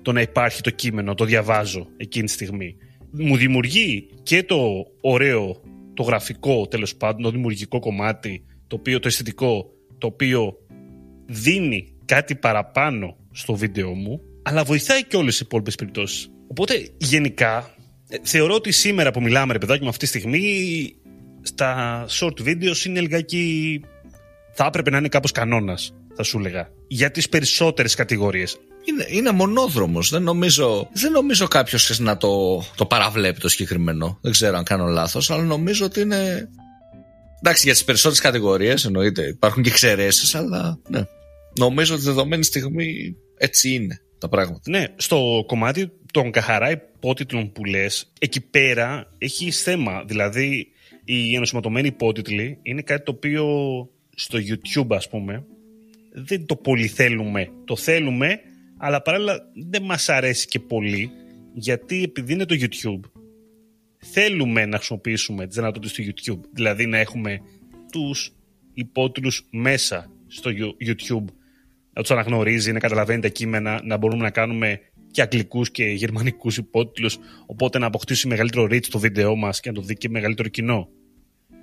το 0.01 0.11
να 0.11 0.21
υπάρχει 0.21 0.61
το 0.61 0.69
κείμενο, 0.69 1.13
το 1.13 1.25
διαβάζω 1.25 1.87
εκείνη 1.97 2.25
τη 2.25 2.31
στιγμή. 2.31 2.75
Μου 3.11 3.37
δημιουργεί 3.37 4.09
και 4.23 4.43
το 4.43 4.85
ωραίο, 5.01 5.61
το 5.93 6.03
γραφικό 6.03 6.67
τέλος 6.67 6.95
πάντων, 6.95 7.21
το 7.21 7.31
δημιουργικό 7.31 7.79
κομμάτι, 7.79 8.45
το, 8.67 8.75
οποίο, 8.75 8.99
το 8.99 9.07
αισθητικό, 9.07 9.65
το 9.97 10.07
οποίο 10.07 10.57
δίνει 11.25 11.93
κάτι 12.05 12.35
παραπάνω 12.35 13.17
στο 13.31 13.55
βίντεο 13.55 13.93
μου, 13.93 14.21
αλλά 14.43 14.63
βοηθάει 14.63 15.03
και 15.03 15.17
όλες 15.17 15.39
οι 15.39 15.41
υπόλοιπες 15.45 15.75
περιπτώσεις. 15.75 16.31
Οπότε 16.47 16.89
γενικά 16.97 17.75
ε, 18.09 18.17
θεωρώ 18.21 18.53
ότι 18.53 18.71
σήμερα 18.71 19.11
που 19.11 19.21
μιλάμε 19.21 19.53
ρε 19.53 19.59
παιδάκι 19.59 19.83
με 19.83 19.89
αυτή 19.89 19.99
τη 19.99 20.07
στιγμή 20.07 20.95
στα 21.41 22.05
short 22.09 22.41
videos 22.47 22.85
είναι 22.85 22.99
λιγάκι 22.99 23.81
θα 24.53 24.65
έπρεπε 24.65 24.89
να 24.89 24.97
είναι 24.97 25.07
κάπως 25.07 25.31
κανόνας 25.31 25.93
θα 26.15 26.23
σου 26.23 26.37
έλεγα 26.37 26.69
για 26.87 27.11
τις 27.11 27.29
περισσότερες 27.29 27.95
κατηγορίες 27.95 28.57
είναι, 28.83 29.05
είναι 29.09 29.31
μονόδρομος 29.31 30.09
δεν 30.09 30.23
νομίζω, 30.23 30.89
δεν 30.93 31.11
νομίζω 31.11 31.47
κάποιος 31.47 31.99
να 31.99 32.17
το, 32.17 32.63
το 32.75 32.85
παραβλέπει 32.85 33.39
το 33.39 33.49
συγκεκριμένο 33.49 34.17
δεν 34.21 34.31
ξέρω 34.31 34.57
αν 34.57 34.63
κάνω 34.63 34.85
λάθος 34.85 35.31
αλλά 35.31 35.43
νομίζω 35.43 35.85
ότι 35.85 36.01
είναι 36.01 36.49
εντάξει 37.39 37.65
για 37.65 37.73
τις 37.73 37.83
περισσότερες 37.83 38.23
κατηγορίες 38.23 38.85
εννοείται 38.85 39.27
υπάρχουν 39.27 39.63
και 39.63 39.69
εξαιρέσεις, 39.69 40.35
αλλά 40.35 40.79
ναι. 40.89 41.05
νομίζω 41.59 41.93
ότι 41.93 42.03
δεδομένη 42.03 42.43
στιγμή 42.43 43.15
έτσι 43.37 43.73
είναι 43.73 44.01
τα 44.17 44.29
πράγματα 44.29 44.61
ναι 44.69 44.85
στο 44.95 45.43
κομμάτι 45.47 45.91
των 46.13 46.31
καθαρά 46.31 46.71
υπότιτλων 46.71 47.51
που 47.51 47.65
λες, 47.65 48.11
εκεί 48.19 48.41
πέρα 48.41 49.07
έχει 49.17 49.51
θέμα. 49.51 50.03
Δηλαδή, 50.07 50.67
οι 51.05 51.35
ενωσηματωμένοι 51.35 51.87
υπότιτλοι 51.87 52.59
είναι 52.61 52.81
κάτι 52.81 53.03
το 53.03 53.11
οποίο 53.11 53.45
στο 54.15 54.39
YouTube, 54.39 54.95
ας 54.95 55.09
πούμε, 55.09 55.45
δεν 56.13 56.45
το 56.45 56.55
πολύ 56.55 56.87
θέλουμε. 56.87 57.49
Το 57.65 57.75
θέλουμε, 57.75 58.39
αλλά 58.77 59.01
παράλληλα 59.01 59.39
δεν 59.69 59.83
μας 59.83 60.09
αρέσει 60.09 60.47
και 60.47 60.59
πολύ, 60.59 61.11
γιατί 61.53 62.03
επειδή 62.03 62.33
είναι 62.33 62.45
το 62.45 62.55
YouTube, 62.59 63.09
θέλουμε 63.97 64.65
να 64.65 64.77
χρησιμοποιήσουμε 64.77 65.47
τις 65.47 65.55
δυνατότητες 65.55 65.93
του 65.93 66.03
YouTube. 66.03 66.49
Δηλαδή 66.51 66.85
να 66.85 66.97
έχουμε 66.97 67.39
τους 67.91 68.35
υπότιτλους 68.73 69.47
μέσα 69.51 70.11
στο 70.27 70.51
YouTube, 70.87 71.25
να 71.93 72.01
τους 72.01 72.11
αναγνωρίζει, 72.11 72.71
να 72.71 72.79
καταλαβαίνει 72.79 73.21
τα 73.21 73.27
κείμενα, 73.27 73.81
να 73.83 73.97
μπορούμε 73.97 74.23
να 74.23 74.31
κάνουμε 74.31 74.79
και 75.11 75.21
αγγλικούς 75.21 75.71
και 75.71 75.83
γερμανικούς 75.83 76.57
υπότιτλους, 76.57 77.17
οπότε 77.45 77.79
να 77.79 77.85
αποκτήσει 77.85 78.27
μεγαλύτερο 78.27 78.63
reach 78.63 78.85
το 78.85 78.99
βίντεό 78.99 79.35
μας 79.35 79.59
και 79.59 79.69
να 79.69 79.75
το 79.75 79.81
δει 79.81 79.95
και 79.95 80.09
μεγαλύτερο 80.09 80.49
κοινό. 80.49 80.89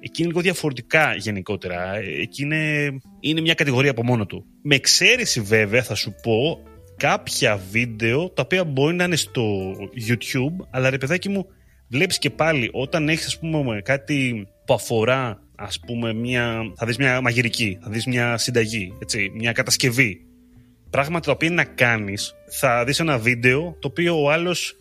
Εκεί 0.01 0.23
είναι 0.23 0.31
λίγο 0.31 0.41
διαφορετικά 0.41 1.15
γενικότερα. 1.15 1.97
Εκεί 1.97 2.43
είναι, 2.43 2.91
είναι 3.21 3.41
μια 3.41 3.55
κατηγορία 3.55 3.91
από 3.91 4.05
μόνο 4.05 4.27
του. 4.27 4.45
Με 4.63 4.75
εξαίρεση 4.75 5.41
βέβαια 5.41 5.83
θα 5.83 5.95
σου 5.95 6.15
πω 6.23 6.63
κάποια 6.97 7.61
βίντεο 7.71 8.31
τα 8.31 8.43
οποία 8.43 8.65
μπορεί 8.65 8.95
να 8.95 9.05
είναι 9.05 9.17
στο 9.17 9.77
YouTube, 10.09 10.67
αλλά 10.71 10.91
ρε 10.91 10.99
παιδάκι 10.99 11.29
μου, 11.29 11.47
βλέπεις 11.89 12.19
και 12.19 12.31
πάλι 12.31 12.71
όταν 12.73 13.09
έχεις 13.09 13.27
ας 13.27 13.39
πούμε 13.39 13.81
κάτι 13.85 14.47
που 14.67 14.75
αφορά 14.75 15.43
ας 15.55 15.81
πούμε 15.87 16.13
μια, 16.13 16.73
θα 16.77 16.87
δεις 16.87 16.97
μια 16.97 17.21
μαγειρική, 17.21 17.79
θα 17.83 17.91
δεις 17.91 18.07
μια 18.07 18.37
συνταγή, 18.37 18.93
έτσι, 18.99 19.31
μια 19.35 19.53
κατασκευή 19.53 20.25
πράγματα 20.91 21.27
τα 21.27 21.33
οποία 21.33 21.51
να 21.51 21.65
κάνεις, 21.65 22.35
θα 22.49 22.85
δεις 22.85 23.01
ένα 23.01 23.19
βίντεο 23.19 23.77
το 23.79 23.89
οποίο 23.89 24.23
ο 24.23 24.31
άλλος 24.31 24.77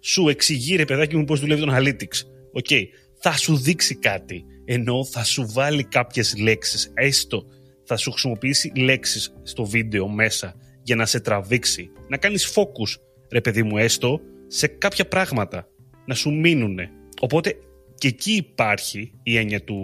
σου 0.00 0.28
εξηγεί, 0.28 0.76
ρε 0.76 0.84
παιδάκι 0.84 1.16
μου, 1.16 1.24
πώς 1.24 1.40
δουλεύει 1.40 1.64
το 1.64 1.74
Analytics. 1.76 2.26
OK, 2.52 2.66
okay. 2.68 2.82
Θα 3.22 3.32
σου 3.32 3.56
δείξει 3.56 3.94
κάτι. 3.94 4.44
Ενώ 4.64 5.04
θα 5.04 5.24
σου 5.24 5.46
βάλει 5.52 5.84
κάποιες 5.84 6.36
λέξεις, 6.36 6.90
έστω 6.94 7.46
θα 7.84 7.96
σου 7.96 8.10
χρησιμοποιήσει 8.10 8.72
λέξεις 8.76 9.34
στο 9.42 9.64
βίντεο 9.64 10.08
μέσα 10.08 10.54
για 10.82 10.96
να 10.96 11.06
σε 11.06 11.20
τραβήξει. 11.20 11.90
Να 12.08 12.16
κάνεις 12.16 12.54
focus, 12.54 13.00
ρε 13.32 13.40
παιδί 13.40 13.62
μου, 13.62 13.78
έστω 13.78 14.20
σε 14.46 14.66
κάποια 14.66 15.08
πράγματα. 15.08 15.66
Να 16.06 16.14
σου 16.14 16.32
μείνουν. 16.32 16.78
Οπότε 17.20 17.56
και 17.94 18.08
εκεί 18.08 18.32
υπάρχει 18.32 19.12
η 19.22 19.36
έννοια 19.36 19.64
του 19.64 19.76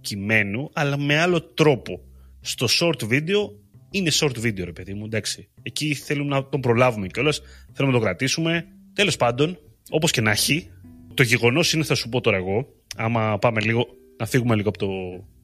κειμένου, 0.00 0.70
αλλά 0.72 0.98
με 0.98 1.18
άλλο 1.18 1.42
τρόπο. 1.42 2.00
Στο 2.40 2.66
short 2.80 3.08
video 3.08 3.50
είναι 3.90 4.10
short 4.12 4.36
video, 4.38 4.64
ρε 4.64 4.72
παιδί 4.72 4.94
μου, 4.94 5.04
εντάξει. 5.04 5.48
Εκεί 5.62 5.94
θέλουμε 5.94 6.34
να 6.34 6.48
τον 6.48 6.60
προλάβουμε 6.60 7.06
κιόλας, 7.06 7.40
θέλουμε 7.72 7.94
να 7.94 8.00
το 8.00 8.04
κρατήσουμε. 8.04 8.66
Τέλος 8.92 9.16
πάντων, 9.16 9.58
όπως 9.90 10.10
και 10.10 10.20
να 10.20 10.30
έχει, 10.30 10.70
το 11.18 11.24
γεγονός 11.24 11.72
είναι, 11.72 11.84
θα 11.84 11.94
σου 11.94 12.08
πω 12.08 12.20
τώρα 12.20 12.36
εγώ, 12.36 12.66
άμα 12.96 13.38
πάμε 13.38 13.60
λίγο, 13.60 13.86
να 14.16 14.26
φύγουμε 14.26 14.54
λίγο 14.54 14.68
από 14.68 14.78
το 14.78 14.88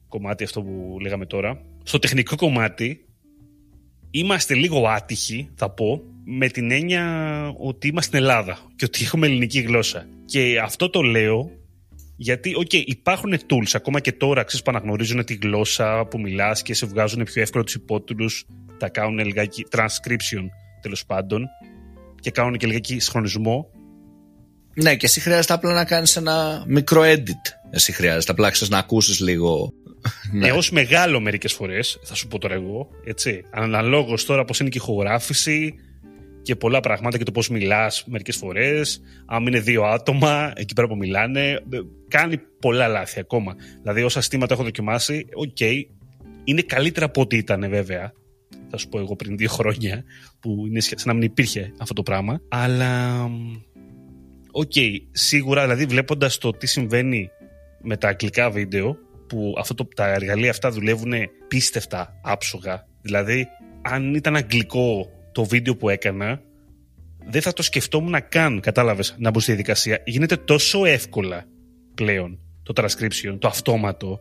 κομμάτι 0.07 0.43
αυτό 0.43 0.61
που 0.61 0.97
λέγαμε 1.01 1.25
τώρα. 1.25 1.61
Στο 1.83 1.99
τεχνικό 1.99 2.35
κομμάτι, 2.35 3.05
είμαστε 4.11 4.53
λίγο 4.53 4.87
άτυχοι, 4.87 5.49
θα 5.55 5.69
πω, 5.69 6.01
με 6.25 6.47
την 6.47 6.71
έννοια 6.71 7.05
ότι 7.57 7.87
είμαστε 7.87 8.09
στην 8.09 8.25
Ελλάδα 8.25 8.59
και 8.75 8.85
ότι 8.85 9.03
έχουμε 9.03 9.27
ελληνική 9.27 9.59
γλώσσα. 9.59 10.07
Και 10.25 10.59
αυτό 10.63 10.89
το 10.89 11.01
λέω 11.01 11.51
γιατί, 12.15 12.55
OK, 12.55 12.67
okay, 12.71 12.83
υπάρχουν 12.85 13.33
tools 13.33 13.71
ακόμα 13.73 13.99
και 13.99 14.11
τώρα 14.11 14.43
ξέρεις, 14.43 14.65
που 14.65 14.71
αναγνωρίζουν 14.71 15.25
τη 15.25 15.33
γλώσσα 15.33 16.05
που 16.05 16.19
μιλάς 16.19 16.61
και 16.61 16.73
σε 16.73 16.85
βγάζουν 16.85 17.23
πιο 17.23 17.41
εύκολα 17.41 17.63
τους 17.63 17.73
υπότιτλους, 17.73 18.45
τα 18.77 18.89
κάνουν 18.89 19.19
λιγάκι 19.25 19.65
transcription 19.71 20.45
τέλος 20.81 21.05
πάντων 21.05 21.47
και 22.19 22.31
κάνουν 22.31 22.57
και 22.57 22.67
λιγάκι 22.67 22.99
συγχρονισμό. 22.99 23.69
Ναι, 24.75 24.95
και 24.95 25.05
εσύ 25.05 25.19
χρειάζεται 25.19 25.53
απλά 25.53 25.73
να 25.73 25.85
κάνεις 25.85 26.15
ένα 26.15 26.63
μικρό 26.67 27.01
edit. 27.05 27.53
Εσύ 27.69 27.91
χρειάζεται 27.91 28.31
απλά 28.31 28.51
να 28.69 28.77
ακούσεις 28.77 29.19
λίγο. 29.19 29.73
ναι. 30.33 30.47
Έως 30.47 30.71
μεγάλο 30.71 31.19
μερικές 31.19 31.53
φορές, 31.53 31.99
θα 32.03 32.15
σου 32.15 32.27
πω 32.27 32.39
τώρα 32.39 32.53
εγώ. 32.53 32.87
Έτσι. 33.05 33.45
Αναλόγως 33.51 34.25
τώρα 34.25 34.45
πώς 34.45 34.59
είναι 34.59 34.69
και 34.69 34.77
η 34.77 34.81
ηχογράφηση, 34.83 35.75
και 36.45 36.55
πολλά 36.55 36.79
πράγματα 36.79 37.17
και 37.17 37.23
το 37.23 37.31
πώς 37.31 37.49
μιλάς 37.49 38.03
μερικές 38.07 38.35
φορές. 38.35 39.01
Αν 39.25 39.45
είναι 39.45 39.59
δύο 39.59 39.83
άτομα 39.83 40.53
εκεί 40.55 40.73
πέρα 40.73 40.87
που 40.87 40.95
μιλάνε, 40.95 41.51
ε, 41.51 41.59
κάνει 42.07 42.37
πολλά 42.59 42.87
λάθη 42.87 43.19
ακόμα. 43.19 43.55
Δηλαδή, 43.81 44.03
όσα 44.03 44.21
συστήματα 44.21 44.53
έχω 44.53 44.63
δοκιμάσει, 44.63 45.25
OK, 45.33 45.57
okay, 45.59 45.81
είναι 46.43 46.61
καλύτερα 46.61 47.05
από 47.05 47.21
ό,τι 47.21 47.37
ήταν 47.37 47.69
βέβαια. 47.69 48.13
Θα 48.69 48.77
σου 48.77 48.89
πω 48.89 48.99
εγώ 48.99 49.15
πριν 49.15 49.37
δύο 49.37 49.49
χρόνια, 49.49 50.03
που 50.39 50.65
είναι 50.67 50.79
σαν 50.79 50.97
να 51.05 51.13
μην 51.13 51.21
υπήρχε 51.21 51.73
αυτό 51.77 51.93
το 51.93 52.03
πράγμα. 52.03 52.41
Αλλά. 52.47 53.21
OK, 54.57 54.71
okay, 54.75 54.91
σίγουρα 55.11 55.61
δηλαδή 55.61 55.85
βλέποντας 55.85 56.37
το 56.37 56.51
τι 56.51 56.67
συμβαίνει 56.67 57.29
με 57.81 57.97
τα 57.97 58.07
αγγλικά 58.07 58.49
βίντεο, 58.49 58.97
που 59.27 59.55
αυτό 59.57 59.73
το, 59.73 59.87
τα 59.95 60.07
εργαλεία 60.07 60.49
αυτά 60.49 60.71
δουλεύουν 60.71 61.13
απίστευτα 61.47 62.19
άψογα. 62.23 62.87
Δηλαδή, 63.01 63.47
αν 63.81 64.13
ήταν 64.13 64.35
αγγλικό 64.35 65.09
το 65.31 65.43
βίντεο 65.45 65.75
που 65.75 65.89
έκανα, 65.89 66.41
δεν 67.27 67.41
θα 67.41 67.53
το 67.53 67.61
σκεφτόμουν 67.61 68.15
καν, 68.29 68.59
κατάλαβες, 68.59 69.15
να 69.17 69.29
μπω 69.29 69.39
στη 69.39 69.51
διαδικασία. 69.51 70.01
Γίνεται 70.05 70.37
τόσο 70.37 70.85
εύκολα 70.85 71.45
πλέον 71.95 72.39
το 72.63 72.73
transcription, 72.75 73.37
το 73.39 73.47
αυτόματο 73.47 74.19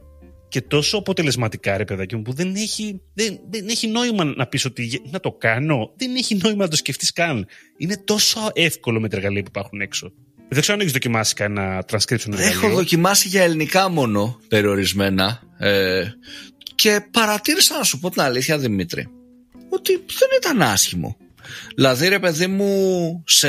και 0.55 0.61
τόσο 0.61 0.99
αποτελεσματικά, 0.99 1.77
ρε 1.77 1.85
παιδάκι 1.85 2.17
μου, 2.17 2.23
που 2.23 2.33
δεν 2.33 2.55
έχει, 2.55 3.01
δεν, 3.15 3.39
δεν 3.51 3.69
έχει 3.69 3.87
νόημα 3.87 4.25
να 4.25 4.47
πεις 4.47 4.65
ότι 4.65 5.03
να 5.11 5.21
το 5.21 5.33
κάνω. 5.33 5.93
Δεν 5.97 6.15
έχει 6.15 6.35
νόημα 6.43 6.65
να 6.65 6.69
το 6.69 6.77
σκεφτείς 6.77 7.13
καν. 7.13 7.47
Είναι 7.77 7.97
τόσο 8.05 8.51
εύκολο 8.53 9.01
με 9.01 9.09
τα 9.09 9.17
εργαλεία 9.17 9.43
που 9.43 9.49
υπάρχουν 9.49 9.81
έξω. 9.81 10.13
Δεν 10.49 10.61
ξέρω 10.61 10.75
αν 10.75 10.81
έχεις 10.81 10.93
δοκιμάσει 10.93 11.35
κανένα 11.35 11.85
transcription 11.91 12.33
εργαλείο. 12.33 12.47
Έχω 12.49 12.69
δοκιμάσει 12.69 13.29
για 13.29 13.43
ελληνικά 13.43 13.89
μόνο 13.89 14.41
περιορισμένα. 14.49 15.43
Ε, 15.59 16.05
και 16.75 17.07
παρατήρησα 17.11 17.77
να 17.77 17.83
σου 17.83 17.99
πω 17.99 18.11
την 18.11 18.21
αλήθεια, 18.21 18.59
Δημήτρη 18.59 19.09
ότι 19.69 19.93
δεν 19.93 20.29
ήταν 20.37 20.63
άσχημο. 20.63 21.17
Δηλαδή 21.75 22.09
ρε 22.09 22.19
παιδί 22.19 22.47
μου 22.47 23.23
σε, 23.27 23.49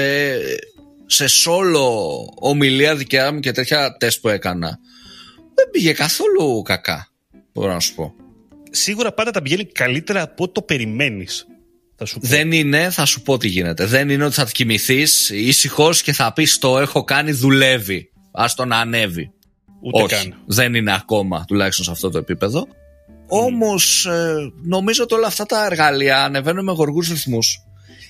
σε 1.05 1.27
σόλο 1.27 2.15
ομιλία 2.35 2.95
δικιά 2.95 3.33
μου 3.33 3.39
και 3.39 3.51
τέτοια 3.51 3.97
τεστ 3.97 4.21
που 4.21 4.29
έκανα 4.29 4.79
δεν 5.65 5.71
πήγε 5.71 5.93
καθόλου 5.93 6.61
κακά 6.61 7.09
μπορώ 7.55 7.73
να 7.73 7.79
σου 7.79 7.95
πω. 7.95 8.13
Σίγουρα 8.71 9.11
πάντα 9.13 9.31
τα 9.31 9.41
πηγαίνει 9.41 9.65
καλύτερα 9.65 10.21
από 10.21 10.43
ό,τι 10.43 10.53
το 10.53 10.61
περιμένεις. 10.61 11.47
Θα 11.95 12.05
σου 12.05 12.19
πω. 12.19 12.27
Δεν 12.27 12.51
είναι, 12.51 12.89
θα 12.89 13.05
σου 13.05 13.21
πω 13.21 13.37
τι 13.37 13.47
γίνεται. 13.47 13.85
Δεν 13.85 14.09
είναι 14.09 14.25
ότι 14.25 14.33
θα 14.33 14.47
κοιμηθείς 14.51 15.29
ήσυχος 15.29 16.01
και 16.01 16.13
θα 16.13 16.33
πεις 16.33 16.57
το 16.57 16.79
έχω 16.79 17.03
κάνει, 17.03 17.31
δουλεύει. 17.31 18.09
Α 18.31 18.45
το 18.55 18.65
να 18.65 18.77
ανέβει. 18.77 19.31
Ούτε 19.81 20.03
Όχι, 20.03 20.15
καν. 20.15 20.41
Δεν 20.45 20.73
είναι 20.73 20.93
ακόμα 20.93 21.45
τουλάχιστον 21.47 21.85
σε 21.85 21.91
αυτό 21.91 22.09
το 22.09 22.17
επίπεδο. 22.17 22.67
Όμως 23.27 24.05
ε, 24.05 24.51
νομίζω 24.63 25.03
ότι 25.03 25.13
όλα 25.13 25.27
αυτά 25.27 25.45
τα 25.45 25.65
εργαλεία 25.65 26.23
ανεβαίνουν 26.23 26.63
με 26.63 26.71
γοργούς 26.71 27.09
ρυθμούς. 27.09 27.64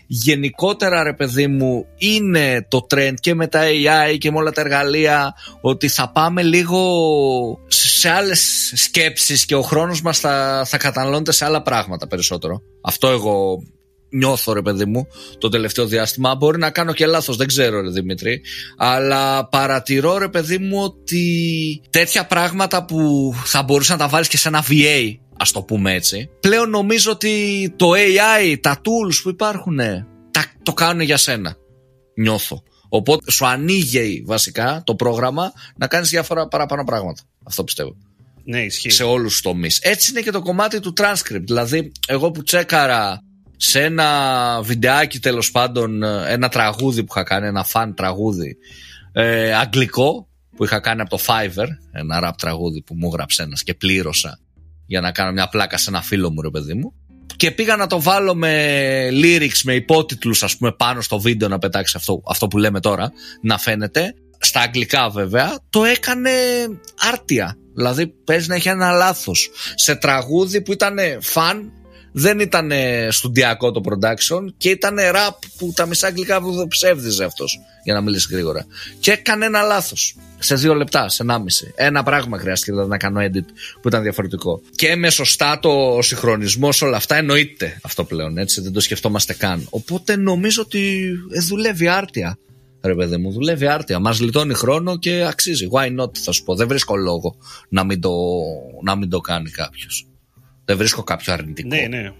Γενικότερα 0.07 1.03
ρε 1.03 1.13
παιδί 1.13 1.47
μου 1.47 1.85
είναι 1.97 2.67
το 2.69 2.87
trend 2.93 3.13
και 3.19 3.33
με 3.35 3.47
τα 3.47 3.61
AI 3.63 4.17
και 4.17 4.31
με 4.31 4.37
όλα 4.37 4.51
τα 4.51 4.61
εργαλεία 4.61 5.33
ότι 5.61 5.87
θα 5.87 6.11
πάμε 6.11 6.43
λίγο 6.43 7.59
σε 7.67 8.09
άλλες 8.09 8.71
σκέψεις 8.75 9.45
και 9.45 9.55
ο 9.55 9.61
χρόνος 9.61 10.01
μας 10.01 10.19
θα, 10.19 10.63
θα 10.67 10.77
καταναλώνεται 10.77 11.31
σε 11.31 11.45
άλλα 11.45 11.61
πράγματα 11.61 12.07
περισσότερο. 12.07 12.61
Αυτό 12.81 13.07
εγώ 13.07 13.63
νιώθω 14.09 14.53
ρε 14.53 14.61
παιδί 14.61 14.85
μου 14.85 15.07
το 15.37 15.49
τελευταίο 15.49 15.85
διάστημα. 15.85 16.35
Μπορεί 16.35 16.57
να 16.57 16.69
κάνω 16.69 16.93
και 16.93 17.05
λάθος, 17.05 17.35
δεν 17.35 17.47
ξέρω 17.47 17.81
ρε 17.81 17.89
Δημήτρη. 17.89 18.41
Αλλά 18.77 19.47
παρατηρώ 19.47 20.17
ρε 20.17 20.29
παιδί 20.29 20.57
μου 20.57 20.83
ότι 20.83 21.81
τέτοια 21.89 22.25
πράγματα 22.25 22.85
που 22.85 23.31
θα 23.45 23.63
μπορούσε 23.63 23.91
να 23.91 23.97
τα 23.97 24.07
βάλεις 24.07 24.27
και 24.27 24.37
σε 24.37 24.47
ένα 24.47 24.63
VA 24.69 25.17
ας 25.37 25.51
το 25.51 25.61
πούμε 25.61 25.93
έτσι. 25.93 26.29
Πλέον 26.39 26.69
νομίζω 26.69 27.11
ότι 27.11 27.73
το 27.75 27.91
AI, 27.91 28.55
τα 28.61 28.81
tools 28.81 29.19
που 29.23 29.29
υπάρχουν 29.29 29.77
τα 30.31 30.45
το 30.63 30.73
κάνουν 30.73 31.01
για 31.01 31.17
σένα. 31.17 31.55
Νιώθω. 32.15 32.63
Οπότε 32.89 33.31
σου 33.31 33.45
ανοίγει 33.45 34.23
βασικά 34.25 34.81
το 34.85 34.95
πρόγραμμα 34.95 35.51
να 35.77 35.87
κάνεις 35.87 36.09
διάφορα 36.09 36.47
παραπάνω 36.47 36.83
πράγματα. 36.83 37.21
Αυτό 37.43 37.63
πιστεύω. 37.63 37.95
Ναι, 38.43 38.61
ισχύει. 38.61 38.89
Σε 38.89 39.03
όλους 39.03 39.31
τους 39.31 39.41
τομείς. 39.41 39.79
Έτσι 39.79 40.11
είναι 40.11 40.21
και 40.21 40.31
το 40.31 40.41
κομμάτι 40.41 40.79
του 40.79 40.93
transcript. 40.97 41.43
Δηλαδή, 41.45 41.91
εγώ 42.07 42.31
που 42.31 42.43
τσέκαρα 42.43 43.21
σε 43.57 43.83
ένα 43.83 44.59
βιντεάκι 44.63 45.19
τέλος 45.19 45.51
πάντων, 45.51 46.03
ένα 46.03 46.49
τραγούδι 46.49 47.03
που 47.03 47.13
είχα 47.15 47.23
κάνει, 47.23 47.47
ένα 47.47 47.63
φαν 47.63 47.95
τραγούδι, 47.95 48.57
ε, 49.11 49.53
αγγλικό, 49.53 50.27
που 50.55 50.63
είχα 50.63 50.79
κάνει 50.79 51.01
από 51.01 51.09
το 51.09 51.23
Fiverr, 51.27 51.67
ένα 51.91 52.19
rap 52.23 52.33
τραγούδι 52.37 52.81
που 52.81 52.95
μου 52.95 53.07
έγραψε 53.07 53.43
ένας 53.43 53.63
και 53.63 53.73
πλήρωσα 53.73 54.39
για 54.85 55.01
να 55.01 55.11
κάνω 55.11 55.31
μια 55.31 55.47
πλάκα 55.47 55.77
σε 55.77 55.89
ένα 55.89 56.01
φίλο 56.01 56.31
μου, 56.31 56.41
ρε 56.41 56.49
παιδί 56.49 56.73
μου. 56.73 56.93
Και 57.35 57.51
πήγα 57.51 57.75
να 57.75 57.87
το 57.87 58.01
βάλω 58.01 58.35
με 58.35 59.07
lyrics, 59.11 59.61
με 59.63 59.73
υπότιτλους 59.73 60.43
ας 60.43 60.57
πούμε 60.57 60.71
πάνω 60.71 61.01
στο 61.01 61.19
βίντεο 61.19 61.47
να 61.47 61.57
πετάξει 61.57 61.93
αυτό, 61.97 62.21
αυτό 62.27 62.47
που 62.47 62.57
λέμε 62.57 62.79
τώρα, 62.79 63.11
να 63.41 63.57
φαίνεται. 63.57 64.13
Στα 64.39 64.59
αγγλικά 64.59 65.09
βέβαια, 65.09 65.59
το 65.69 65.83
έκανε 65.83 66.29
άρτια. 67.11 67.57
Δηλαδή 67.75 68.07
παίζει 68.07 68.47
να 68.47 68.55
έχει 68.55 68.69
ένα 68.69 68.91
λάθος. 68.91 69.49
Σε 69.75 69.95
τραγούδι 69.95 70.61
που 70.61 70.71
ήταν 70.71 70.97
φαν 71.21 71.71
δεν 72.17 72.39
ήταν 72.39 72.71
στουντιακό 73.09 73.71
το 73.71 73.81
production 73.85 74.45
και 74.57 74.69
ήταν 74.69 74.97
rap 74.99 75.35
που 75.57 75.73
τα 75.75 75.85
μισά 75.85 76.07
αγγλικά 76.07 76.41
που 76.41 76.67
ψεύδιζε 76.67 77.23
αυτός 77.23 77.59
για 77.83 77.93
να 77.93 78.01
μιλήσει 78.01 78.27
γρήγορα. 78.31 78.65
Και 78.99 79.11
έκανε 79.11 79.45
ένα 79.45 79.61
λάθος 79.61 80.15
σε 80.39 80.55
δύο 80.55 80.73
λεπτά, 80.73 81.09
σε 81.09 81.23
μισή. 81.43 81.73
Ένα 81.75 82.03
πράγμα 82.03 82.37
χρειάστηκε 82.37 82.71
δηλαδή, 82.71 82.89
να 82.89 82.97
κάνω 82.97 83.21
edit 83.21 83.45
που 83.81 83.87
ήταν 83.87 84.01
διαφορετικό. 84.01 84.61
Και 84.75 84.95
με 84.95 85.09
σωστά 85.09 85.59
το 85.59 85.99
συγχρονισμό 86.01 86.69
όλα 86.81 86.97
αυτά 86.97 87.15
εννοείται 87.15 87.79
αυτό 87.81 88.03
πλέον 88.03 88.37
έτσι, 88.37 88.61
δεν 88.61 88.71
το 88.71 88.79
σκεφτόμαστε 88.79 89.33
καν. 89.33 89.67
Οπότε 89.69 90.15
νομίζω 90.15 90.61
ότι 90.61 91.11
ε, 91.31 91.39
δουλεύει 91.39 91.87
άρτια. 91.87 92.37
Ρε 92.81 92.95
παιδί 92.95 93.17
μου, 93.17 93.31
δουλεύει 93.31 93.67
άρτια. 93.67 93.99
Μας 93.99 94.19
λιτώνει 94.19 94.53
χρόνο 94.53 94.97
και 94.97 95.25
αξίζει. 95.27 95.67
Why 95.71 96.01
not, 96.01 96.17
θα 96.17 96.31
σου 96.31 96.43
πω. 96.43 96.55
Δεν 96.55 96.67
βρίσκω 96.67 96.95
λόγο 96.95 97.35
να 97.69 97.83
μην 97.83 98.01
το, 98.01 98.11
να 98.83 98.95
μην 98.95 99.09
το 99.09 99.19
κάνει 99.19 99.49
κάποιος. 99.49 100.07
Δεν 100.65 100.77
βρίσκω 100.77 101.03
κάποιο 101.03 101.33
αρνητικό. 101.33 101.67
Ναι, 101.67 101.87
ναι. 101.87 102.11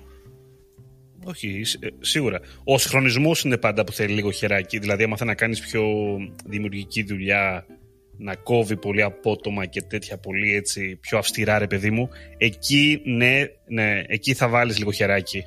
Όχι, 1.24 1.62
ε, 1.80 1.88
σίγουρα. 2.00 2.40
Ο 2.64 2.78
συγχρονισμό 2.78 3.32
είναι 3.44 3.58
πάντα 3.58 3.84
που 3.84 3.92
θέλει 3.92 4.14
λίγο 4.14 4.32
χεράκι. 4.32 4.80
Δηλαδή, 4.80 5.04
άμα 5.04 5.18
θέλει 5.18 5.30
να 5.30 5.36
κάνεις 5.36 5.60
πιο 5.60 5.84
δημιουργική 6.46 7.04
δουλειά, 7.04 7.66
να 8.18 8.36
κόβει 8.36 8.78
πολύ 8.78 9.02
απότομα 9.02 9.66
και 9.66 9.82
τέτοια 9.82 10.18
πολύ 10.18 10.56
έτσι 10.56 10.96
πιο 11.02 11.18
αυστηρά, 11.18 11.60
ρε 11.60 11.68
παιδί 11.68 11.92
μου, 11.92 12.10
εκεί 12.38 13.02
ναι, 13.06 13.46
ναι 13.68 14.04
εκεί 14.08 14.34
θα 14.34 14.48
βάλεις 14.48 14.78
λίγο 14.78 14.92
χεράκι. 14.92 15.44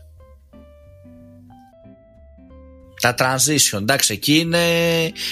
Τα 3.00 3.14
transition, 3.19 3.78
εντάξει, 3.81 4.12
εκεί 4.12 4.38
είναι. 4.38 4.59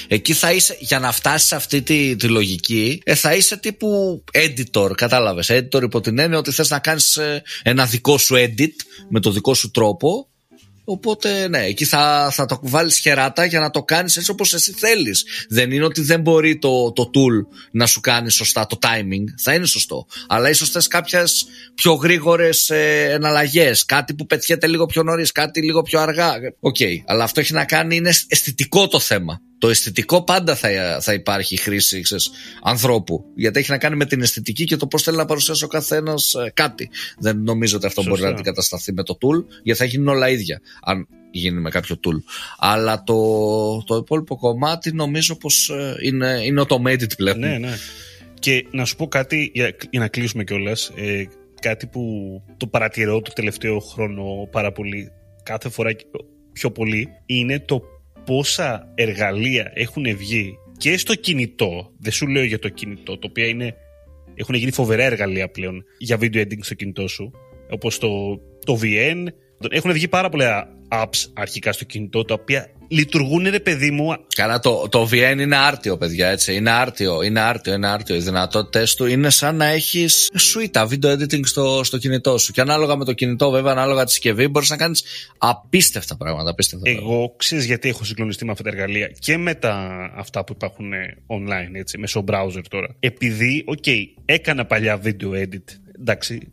Εκεί 0.08 0.32
θα 0.32 0.52
είσαι, 0.52 0.76
για 0.80 0.98
να 0.98 1.12
φτάσεις 1.12 1.48
σε 1.48 1.54
αυτή 1.54 1.82
τη, 1.82 2.16
τη 2.16 2.28
λογική, 2.28 3.00
ε, 3.04 3.14
θα 3.14 3.34
είσαι 3.34 3.56
τύπου 3.56 4.24
editor, 4.32 4.90
κατάλαβες. 4.94 5.50
Editor 5.50 5.82
υπό 5.82 6.00
την 6.00 6.18
έννοια 6.18 6.38
ότι 6.38 6.50
θες 6.50 6.70
να 6.70 6.78
κάνεις 6.78 7.16
ε, 7.16 7.42
ένα 7.62 7.86
δικό 7.86 8.18
σου 8.18 8.34
edit 8.34 8.74
με 9.08 9.20
το 9.20 9.30
δικό 9.30 9.54
σου 9.54 9.70
τρόπο 9.70 10.28
Οπότε 10.88 11.48
ναι, 11.48 11.64
εκεί 11.64 11.84
θα, 11.84 12.30
θα 12.32 12.46
το 12.46 12.58
βάλεις 12.62 12.98
χεράτα 12.98 13.44
για 13.44 13.60
να 13.60 13.70
το 13.70 13.82
κάνεις 13.82 14.16
έτσι 14.16 14.30
όπως 14.30 14.54
εσύ 14.54 14.72
θέλεις. 14.72 15.24
Δεν 15.48 15.70
είναι 15.70 15.84
ότι 15.84 16.00
δεν 16.00 16.20
μπορεί 16.20 16.58
το, 16.58 16.92
το 16.92 17.10
tool 17.14 17.56
να 17.70 17.86
σου 17.86 18.00
κάνει 18.00 18.30
σωστά 18.30 18.66
το 18.66 18.78
timing. 18.82 19.24
Θα 19.42 19.54
είναι 19.54 19.66
σωστό. 19.66 20.06
Αλλά 20.28 20.48
ίσως 20.48 20.70
θες 20.70 20.86
κάποιες 20.86 21.46
πιο 21.74 21.92
γρήγορες 21.92 22.70
ε, 22.70 23.10
εναλλαγές. 23.10 23.84
Κάτι 23.84 24.14
που 24.14 24.26
πετιέται 24.26 24.66
λίγο 24.66 24.86
πιο 24.86 25.02
νωρίς, 25.02 25.32
κάτι 25.32 25.62
λίγο 25.62 25.82
πιο 25.82 26.00
αργά. 26.00 26.32
OK. 26.60 26.76
Okay. 26.78 26.94
Αλλά 27.06 27.24
αυτό 27.24 27.40
έχει 27.40 27.52
να 27.52 27.64
κάνει, 27.64 27.96
είναι 27.96 28.12
αισθητικό 28.28 28.88
το 28.88 29.00
θέμα. 29.00 29.40
Το 29.58 29.68
αισθητικό 29.68 30.24
πάντα 30.24 30.54
θα, 30.54 30.98
θα 31.00 31.12
υπάρχει 31.12 31.56
χρήση 31.56 32.00
ξέρεις, 32.00 32.30
ανθρώπου. 32.62 33.24
Γιατί 33.34 33.58
έχει 33.58 33.70
να 33.70 33.78
κάνει 33.78 33.96
με 33.96 34.04
την 34.04 34.22
αισθητική 34.22 34.64
και 34.64 34.76
το 34.76 34.86
πώς 34.86 35.02
θέλει 35.02 35.16
να 35.16 35.24
παρουσιάσει 35.24 35.64
ο 35.64 35.68
καθένας 35.68 36.34
ε, 36.34 36.50
κάτι. 36.54 36.90
Δεν 37.18 37.42
νομίζω 37.42 37.76
ότι 37.76 37.86
αυτό 37.86 38.02
μπορεί 38.02 38.22
να 38.22 38.28
αντικατασταθεί 38.28 38.92
με 38.92 39.02
το 39.02 39.18
tool, 39.20 39.44
γιατί 39.62 39.78
θα 39.78 39.84
γίνουν 39.84 40.08
όλα 40.08 40.28
ίδια. 40.28 40.60
Αν 40.82 41.08
γίνει 41.30 41.60
με 41.60 41.70
κάποιο 41.70 41.96
tool. 42.04 42.22
Αλλά 42.58 43.02
το, 43.02 43.84
το 43.86 43.96
υπόλοιπο 43.96 44.36
κομμάτι 44.36 44.92
νομίζω 44.92 45.36
πως 45.36 45.68
ε, 45.68 45.96
είναι, 46.02 46.40
είναι 46.44 46.64
automated 46.68 47.16
πλέον. 47.16 47.38
Ναι, 47.38 47.58
ναι. 47.58 47.74
Και 48.38 48.66
να 48.70 48.84
σου 48.84 48.96
πω 48.96 49.08
κάτι 49.08 49.50
για, 49.54 49.76
για 49.90 50.00
να 50.00 50.08
κλείσουμε 50.08 50.44
κιόλας. 50.44 50.92
Ε, 50.96 51.24
κάτι 51.60 51.86
που 51.86 52.02
το 52.56 52.66
παρατηρώ 52.66 53.22
το 53.22 53.32
τελευταίο 53.32 53.78
χρόνο 53.78 54.48
πάρα 54.50 54.72
πολύ, 54.72 55.12
κάθε 55.42 55.68
φορά 55.68 55.90
πιο 56.52 56.70
πολύ, 56.70 57.08
είναι 57.26 57.60
το 57.60 57.82
πόσα 58.26 58.92
εργαλεία 58.94 59.70
έχουν 59.74 60.16
βγει 60.16 60.54
και 60.76 60.96
στο 60.96 61.14
κινητό, 61.14 61.92
δεν 61.98 62.12
σου 62.12 62.26
λέω 62.26 62.44
για 62.44 62.58
το 62.58 62.68
κινητό, 62.68 63.18
το 63.18 63.26
οποίο 63.30 63.46
είναι, 63.46 63.74
έχουν 64.34 64.54
γίνει 64.54 64.70
φοβερά 64.70 65.02
εργαλεία 65.02 65.50
πλέον 65.50 65.84
για 65.98 66.18
video 66.20 66.36
editing 66.36 66.58
στο 66.60 66.74
κινητό 66.74 67.08
σου, 67.08 67.30
όπως 67.70 67.98
το, 67.98 68.08
το 68.64 68.78
VN, 68.82 69.24
έχουν 69.70 69.92
βγει 69.92 70.08
πάρα 70.08 70.28
πολλά 70.28 70.75
apps 70.88 71.30
αρχικά 71.34 71.72
στο 71.72 71.84
κινητό, 71.84 72.24
τα 72.24 72.34
οποία 72.34 72.70
λειτουργούν 72.88 73.50
ρε 73.50 73.60
παιδί 73.60 73.90
μου. 73.90 74.16
Καλά, 74.34 74.58
το, 74.58 74.88
το 74.88 75.08
VN 75.12 75.36
είναι 75.38 75.56
άρτιο, 75.56 75.96
παιδιά, 75.96 76.28
έτσι. 76.28 76.54
Είναι 76.54 76.70
άρτιο, 76.70 77.22
είναι 77.22 77.40
άρτιο, 77.40 77.74
είναι 77.74 77.86
άρτιο. 77.86 78.14
Οι 78.14 78.18
δυνατότητε 78.18 78.86
του 78.96 79.06
είναι 79.06 79.30
σαν 79.30 79.56
να 79.56 79.66
έχεις 79.66 80.30
suite 80.34 80.88
video 80.88 81.12
editing 81.12 81.46
στο, 81.46 81.80
στο 81.84 81.98
κινητό 81.98 82.38
σου. 82.38 82.52
Και 82.52 82.60
ανάλογα 82.60 82.96
με 82.96 83.04
το 83.04 83.12
κινητό, 83.12 83.50
βέβαια, 83.50 83.72
ανάλογα 83.72 84.04
τη 84.04 84.10
συσκευή, 84.10 84.48
μπορείς 84.48 84.70
να 84.70 84.76
κάνεις 84.76 85.04
απίστευτα 85.38 86.16
πράγματα. 86.16 86.50
Απίστευτα 86.50 86.90
Εγώ 86.90 87.34
ξέρεις 87.36 87.64
γιατί 87.64 87.88
έχω 87.88 88.04
συγκλονιστεί 88.04 88.44
με 88.44 88.50
αυτά 88.50 88.62
τα 88.62 88.70
εργαλεία 88.70 89.06
και 89.18 89.36
με 89.36 89.54
τα 89.54 89.74
αυτά 90.16 90.44
που 90.44 90.52
υπάρχουν 90.56 90.92
ε, 90.92 91.16
online, 91.26 91.74
έτσι, 91.74 91.98
μέσω 91.98 92.24
browser 92.28 92.62
τώρα. 92.68 92.88
Επειδή, 93.00 93.64
OK, 93.66 93.78
okay, 93.86 94.04
έκανα 94.24 94.64
παλιά 94.64 95.00
video 95.04 95.30
edit. 95.42 95.64
Εντάξει, 96.00 96.52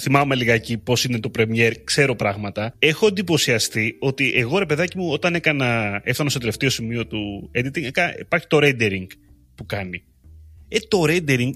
θυμάμαι 0.00 0.34
λιγάκι 0.34 0.78
πώς 0.78 1.04
είναι 1.04 1.20
το 1.20 1.30
Premiere, 1.38 1.72
ξέρω 1.84 2.14
πράγματα. 2.14 2.74
Έχω 2.78 3.06
εντυπωσιαστεί 3.06 3.96
ότι 4.00 4.32
εγώ 4.34 4.58
ρε 4.58 4.66
παιδάκι 4.66 4.98
μου, 4.98 5.08
όταν 5.10 5.34
έκανα, 5.34 6.00
έφτανα 6.04 6.30
στο 6.30 6.38
τελευταίο 6.38 6.70
σημείο 6.70 7.06
του 7.06 7.50
editing, 7.54 7.82
έκανα, 7.82 8.18
υπάρχει 8.18 8.46
το 8.46 8.58
rendering 8.62 9.06
που 9.54 9.66
κάνει. 9.66 10.02
Ε, 10.68 10.78
το 10.88 11.02
rendering 11.06 11.50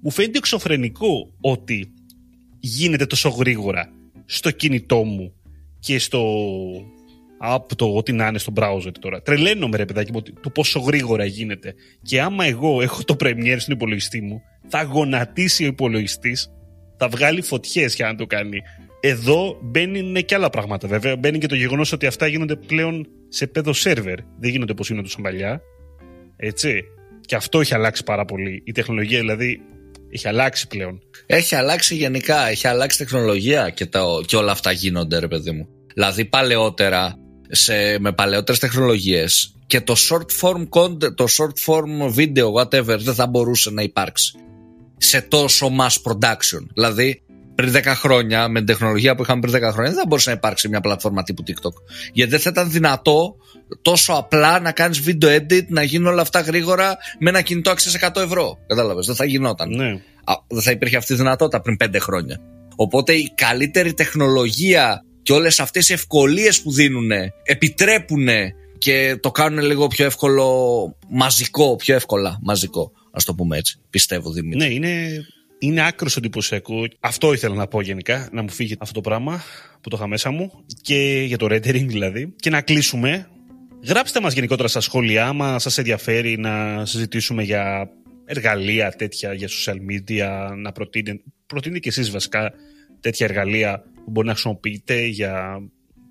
μου 0.00 0.10
φαίνεται 0.10 0.38
εξωφρενικό 0.38 1.32
ότι 1.40 1.92
γίνεται 2.60 3.06
τόσο 3.06 3.28
γρήγορα 3.28 3.92
στο 4.24 4.50
κινητό 4.50 5.04
μου 5.04 5.32
και 5.78 5.98
στο 5.98 6.22
από 7.44 7.76
το 7.76 7.96
ό,τι 7.96 8.12
να 8.12 8.26
είναι 8.26 8.38
στο 8.38 8.52
browser 8.56 8.92
τώρα. 9.00 9.22
Τρελαίνομαι 9.22 9.76
ρε 9.76 9.84
παιδάκι 9.84 10.12
μου 10.12 10.22
το 10.40 10.50
πόσο 10.50 10.80
γρήγορα 10.80 11.24
γίνεται. 11.24 11.74
Και 12.02 12.20
άμα 12.20 12.44
εγώ 12.44 12.82
έχω 12.82 13.04
το 13.04 13.16
Premiere 13.20 13.56
στον 13.58 13.74
υπολογιστή 13.74 14.20
μου, 14.20 14.42
θα 14.68 14.82
γονατίσει 14.82 15.64
ο 15.64 15.66
υπολογιστής 15.66 16.50
θα 17.02 17.08
βγάλει 17.08 17.42
φωτιές 17.42 17.94
για 17.94 18.06
να 18.06 18.14
το 18.14 18.26
κάνει. 18.26 18.62
Εδώ 19.00 19.58
μπαίνουν 19.62 20.24
και 20.24 20.34
άλλα 20.34 20.50
πράγματα 20.50 20.88
βέβαια. 20.88 21.16
Μπαίνει 21.16 21.38
και 21.38 21.46
το 21.46 21.54
γεγονός 21.54 21.92
ότι 21.92 22.06
αυτά 22.06 22.26
γίνονται 22.26 22.56
πλέον 22.56 23.06
σε 23.28 23.46
πέδο 23.46 23.72
σερβερ. 23.72 24.18
Δεν 24.38 24.50
γίνονται 24.50 24.72
όπως 24.72 24.88
γίνονται 24.88 25.08
σαν 25.08 25.22
παλιά. 25.22 25.60
Έτσι. 26.36 26.82
Και 27.20 27.34
αυτό 27.34 27.60
έχει 27.60 27.74
αλλάξει 27.74 28.04
πάρα 28.04 28.24
πολύ. 28.24 28.62
Η 28.64 28.72
τεχνολογία 28.72 29.18
δηλαδή 29.18 29.60
έχει 30.10 30.28
αλλάξει 30.28 30.66
πλέον. 30.66 31.00
Έχει 31.26 31.54
αλλάξει 31.54 31.94
γενικά. 31.94 32.48
Έχει 32.48 32.66
αλλάξει 32.66 32.98
τεχνολογία 32.98 33.70
και, 33.70 33.86
τα, 33.86 34.04
και 34.26 34.36
όλα 34.36 34.52
αυτά 34.52 34.72
γίνονται, 34.72 35.18
ρε 35.18 35.28
παιδί 35.28 35.50
μου. 35.50 35.68
Δηλαδή 35.94 36.24
παλαιότερα, 36.24 37.18
σε, 37.48 37.98
με 37.98 38.12
παλαιότερες 38.12 38.60
τεχνολογίες 38.60 39.54
και 39.66 39.80
το 39.80 39.94
short 40.08 40.40
form 40.40 40.68
content, 40.68 41.14
το 41.14 41.26
short 41.38 41.72
form 41.72 42.14
video, 42.16 42.52
whatever, 42.60 42.98
δεν 42.98 43.14
θα 43.14 43.26
μπορούσε 43.26 43.70
να 43.70 43.82
υπάρξει 43.82 44.36
σε 45.02 45.20
τόσο 45.20 45.70
mass 45.78 46.10
production. 46.10 46.66
Δηλαδή, 46.74 47.22
πριν 47.54 47.72
10 47.72 47.82
χρόνια, 47.84 48.48
με 48.48 48.58
την 48.58 48.66
τεχνολογία 48.66 49.14
που 49.14 49.22
είχαμε 49.22 49.40
πριν 49.40 49.54
10 49.54 49.70
χρόνια, 49.72 49.90
δεν 49.90 50.00
θα 50.00 50.06
μπορούσε 50.08 50.30
να 50.30 50.36
υπάρξει 50.36 50.68
μια 50.68 50.80
πλατφόρμα 50.80 51.22
τύπου 51.22 51.42
TikTok. 51.46 51.72
Γιατί 52.12 52.30
δεν 52.30 52.40
θα 52.40 52.50
ήταν 52.50 52.70
δυνατό 52.70 53.36
τόσο 53.82 54.12
απλά 54.12 54.60
να 54.60 54.72
κάνεις 54.72 55.02
video 55.06 55.36
edit, 55.36 55.66
να 55.68 55.82
γίνουν 55.82 56.06
όλα 56.06 56.22
αυτά 56.22 56.40
γρήγορα 56.40 56.96
με 57.18 57.30
ένα 57.30 57.40
κινητό 57.40 57.70
αξία 57.70 58.12
100 58.14 58.22
ευρώ. 58.22 58.58
Κατάλαβες, 58.66 59.06
δεν 59.06 59.14
θα 59.14 59.24
γινόταν. 59.24 59.68
Ναι. 59.68 60.00
δεν 60.48 60.62
θα 60.62 60.70
υπήρχε 60.70 60.96
αυτή 60.96 61.12
η 61.12 61.16
δυνατότητα 61.16 61.60
πριν 61.60 61.76
5 61.84 61.96
χρόνια. 62.00 62.40
Οπότε 62.76 63.12
η 63.12 63.32
καλύτερη 63.34 63.94
τεχνολογία 63.94 65.04
και 65.22 65.32
όλες 65.32 65.60
αυτές 65.60 65.88
οι 65.88 65.92
ευκολίες 65.92 66.60
που 66.62 66.72
δίνουν 66.72 67.10
επιτρέπουν 67.42 68.28
και 68.78 69.18
το 69.20 69.30
κάνουν 69.30 69.64
λίγο 69.64 69.86
πιο 69.86 70.04
εύκολο 70.04 70.46
μαζικό, 71.08 71.76
πιο 71.76 71.94
εύκολα 71.94 72.38
μαζικό. 72.42 72.92
Α 73.12 73.20
το 73.24 73.34
πούμε 73.34 73.56
έτσι. 73.56 73.78
Πιστεύω, 73.90 74.32
Δημήτρη. 74.32 74.68
Ναι, 74.68 74.74
είναι, 74.74 75.24
είναι 75.58 75.86
άκρος 75.86 76.16
εντυπωσιακό. 76.16 76.86
Αυτό 77.00 77.32
ήθελα 77.32 77.54
να 77.54 77.66
πω 77.66 77.80
γενικά, 77.80 78.28
να 78.32 78.42
μου 78.42 78.50
φύγει 78.50 78.76
αυτό 78.78 78.94
το 78.94 79.00
πράγμα 79.00 79.42
που 79.80 79.88
το 79.88 79.96
είχα 79.96 80.06
μέσα 80.06 80.30
μου. 80.30 80.64
Και 80.82 81.24
για 81.26 81.38
το 81.38 81.46
rendering 81.46 81.86
δηλαδή. 81.86 82.34
Και 82.36 82.50
να 82.50 82.60
κλείσουμε. 82.60 83.26
Γράψτε 83.84 84.20
μας 84.20 84.34
γενικότερα 84.34 84.68
στα 84.68 84.80
σχόλια, 84.80 85.26
άμα 85.26 85.58
σας 85.58 85.78
ενδιαφέρει 85.78 86.38
να 86.38 86.84
συζητήσουμε 86.86 87.42
για 87.42 87.90
εργαλεία 88.24 88.90
τέτοια, 88.90 89.32
για 89.32 89.48
social 89.48 89.76
media, 89.90 90.54
να 90.56 90.72
προτείνετε, 90.72 91.22
προτείνετε 91.46 91.80
και 91.80 91.88
εσείς 91.88 92.10
βασικά 92.10 92.52
τέτοια 93.00 93.26
εργαλεία 93.26 93.84
που 94.04 94.10
μπορεί 94.10 94.26
να 94.26 94.32
χρησιμοποιείτε 94.32 95.04
για 95.04 95.62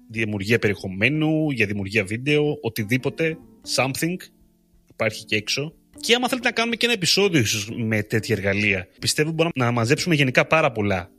δημιουργία 0.09 0.59
περιεχομένου, 0.59 1.51
για 1.51 1.65
δημιουργία 1.65 2.03
βίντεο, 2.03 2.57
οτιδήποτε, 2.61 3.37
something, 3.75 4.15
υπάρχει 4.89 5.25
και 5.25 5.35
έξω. 5.35 5.73
Και 6.01 6.15
άμα 6.15 6.27
θέλετε 6.27 6.47
να 6.47 6.53
κάνουμε 6.53 6.75
και 6.75 6.85
ένα 6.85 6.93
επεισόδιο 6.95 7.39
ίσως 7.39 7.69
με 7.75 8.03
τέτοια 8.03 8.35
εργαλεία, 8.35 8.87
πιστεύω 8.99 9.31
μπορούμε 9.31 9.53
να 9.55 9.71
μαζέψουμε 9.71 10.15
γενικά 10.15 10.45
πάρα 10.45 10.71
πολλά 10.71 11.09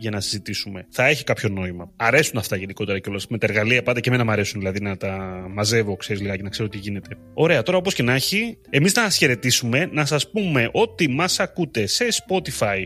για 0.00 0.10
να 0.10 0.20
συζητήσουμε. 0.20 0.86
Θα 0.90 1.06
έχει 1.06 1.24
κάποιο 1.24 1.48
νόημα. 1.48 1.90
Αρέσουν 1.96 2.38
αυτά 2.38 2.56
γενικότερα 2.56 2.98
κιόλας. 2.98 3.26
Με 3.26 3.38
τα 3.38 3.46
εργαλεία 3.46 3.82
πάντα 3.82 4.00
και 4.00 4.08
εμένα 4.08 4.24
μου 4.24 4.30
αρέσουν 4.30 4.60
δηλαδή 4.60 4.80
να 4.80 4.96
τα 4.96 5.44
μαζεύω, 5.50 5.96
ξέρεις 5.96 6.22
λιγάκι, 6.22 6.42
να 6.42 6.48
ξέρω 6.48 6.68
τι 6.68 6.78
γίνεται. 6.78 7.16
Ωραία, 7.34 7.62
τώρα 7.62 7.78
όπως 7.78 7.94
και 7.94 8.02
να 8.02 8.14
έχει, 8.14 8.58
εμείς 8.70 8.94
να 8.94 9.02
σας 9.02 9.16
χαιρετήσουμε, 9.16 9.88
να 9.92 10.04
σας 10.04 10.30
πούμε 10.30 10.68
ότι 10.72 11.08
μας 11.08 11.40
ακούτε 11.40 11.86
σε 11.86 12.04
Spotify, 12.10 12.84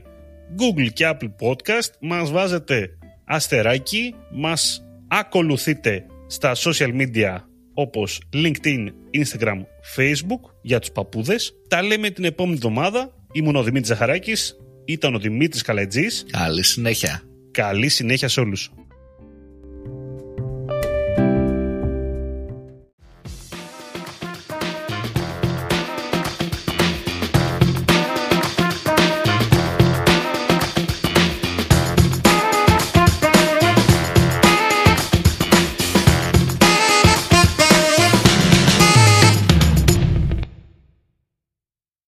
Google 0.59 0.88
και 0.92 1.11
Apple 1.12 1.48
Podcast, 1.48 1.90
μας 2.00 2.30
βάζετε 2.30 2.90
αστεράκι, 3.24 4.14
μας 4.33 4.85
ακολουθείτε 5.09 6.07
στα 6.26 6.54
social 6.54 7.00
media 7.00 7.37
όπως 7.75 8.21
LinkedIn, 8.33 8.87
Instagram, 9.15 9.59
Facebook 9.97 10.51
για 10.63 10.79
τους 10.79 10.91
παππούδες. 10.91 11.53
Τα 11.69 11.83
λέμε 11.83 12.11
την 12.11 12.25
επόμενη 12.25 12.55
εβδομάδα. 12.55 13.15
Ήμουν 13.33 13.57
ο 13.57 13.63
Δημήτρης 13.63 13.89
Ζαχαράκης, 13.89 14.57
ήταν 14.85 15.15
ο 15.15 15.19
Δημήτρης 15.19 15.63
Καλετζής. 15.63 16.27
Καλή 16.31 16.63
συνέχεια. 16.63 17.23
Καλή 17.51 17.89
συνέχεια 17.89 18.29
σε 18.29 18.41
όλους. 18.41 18.71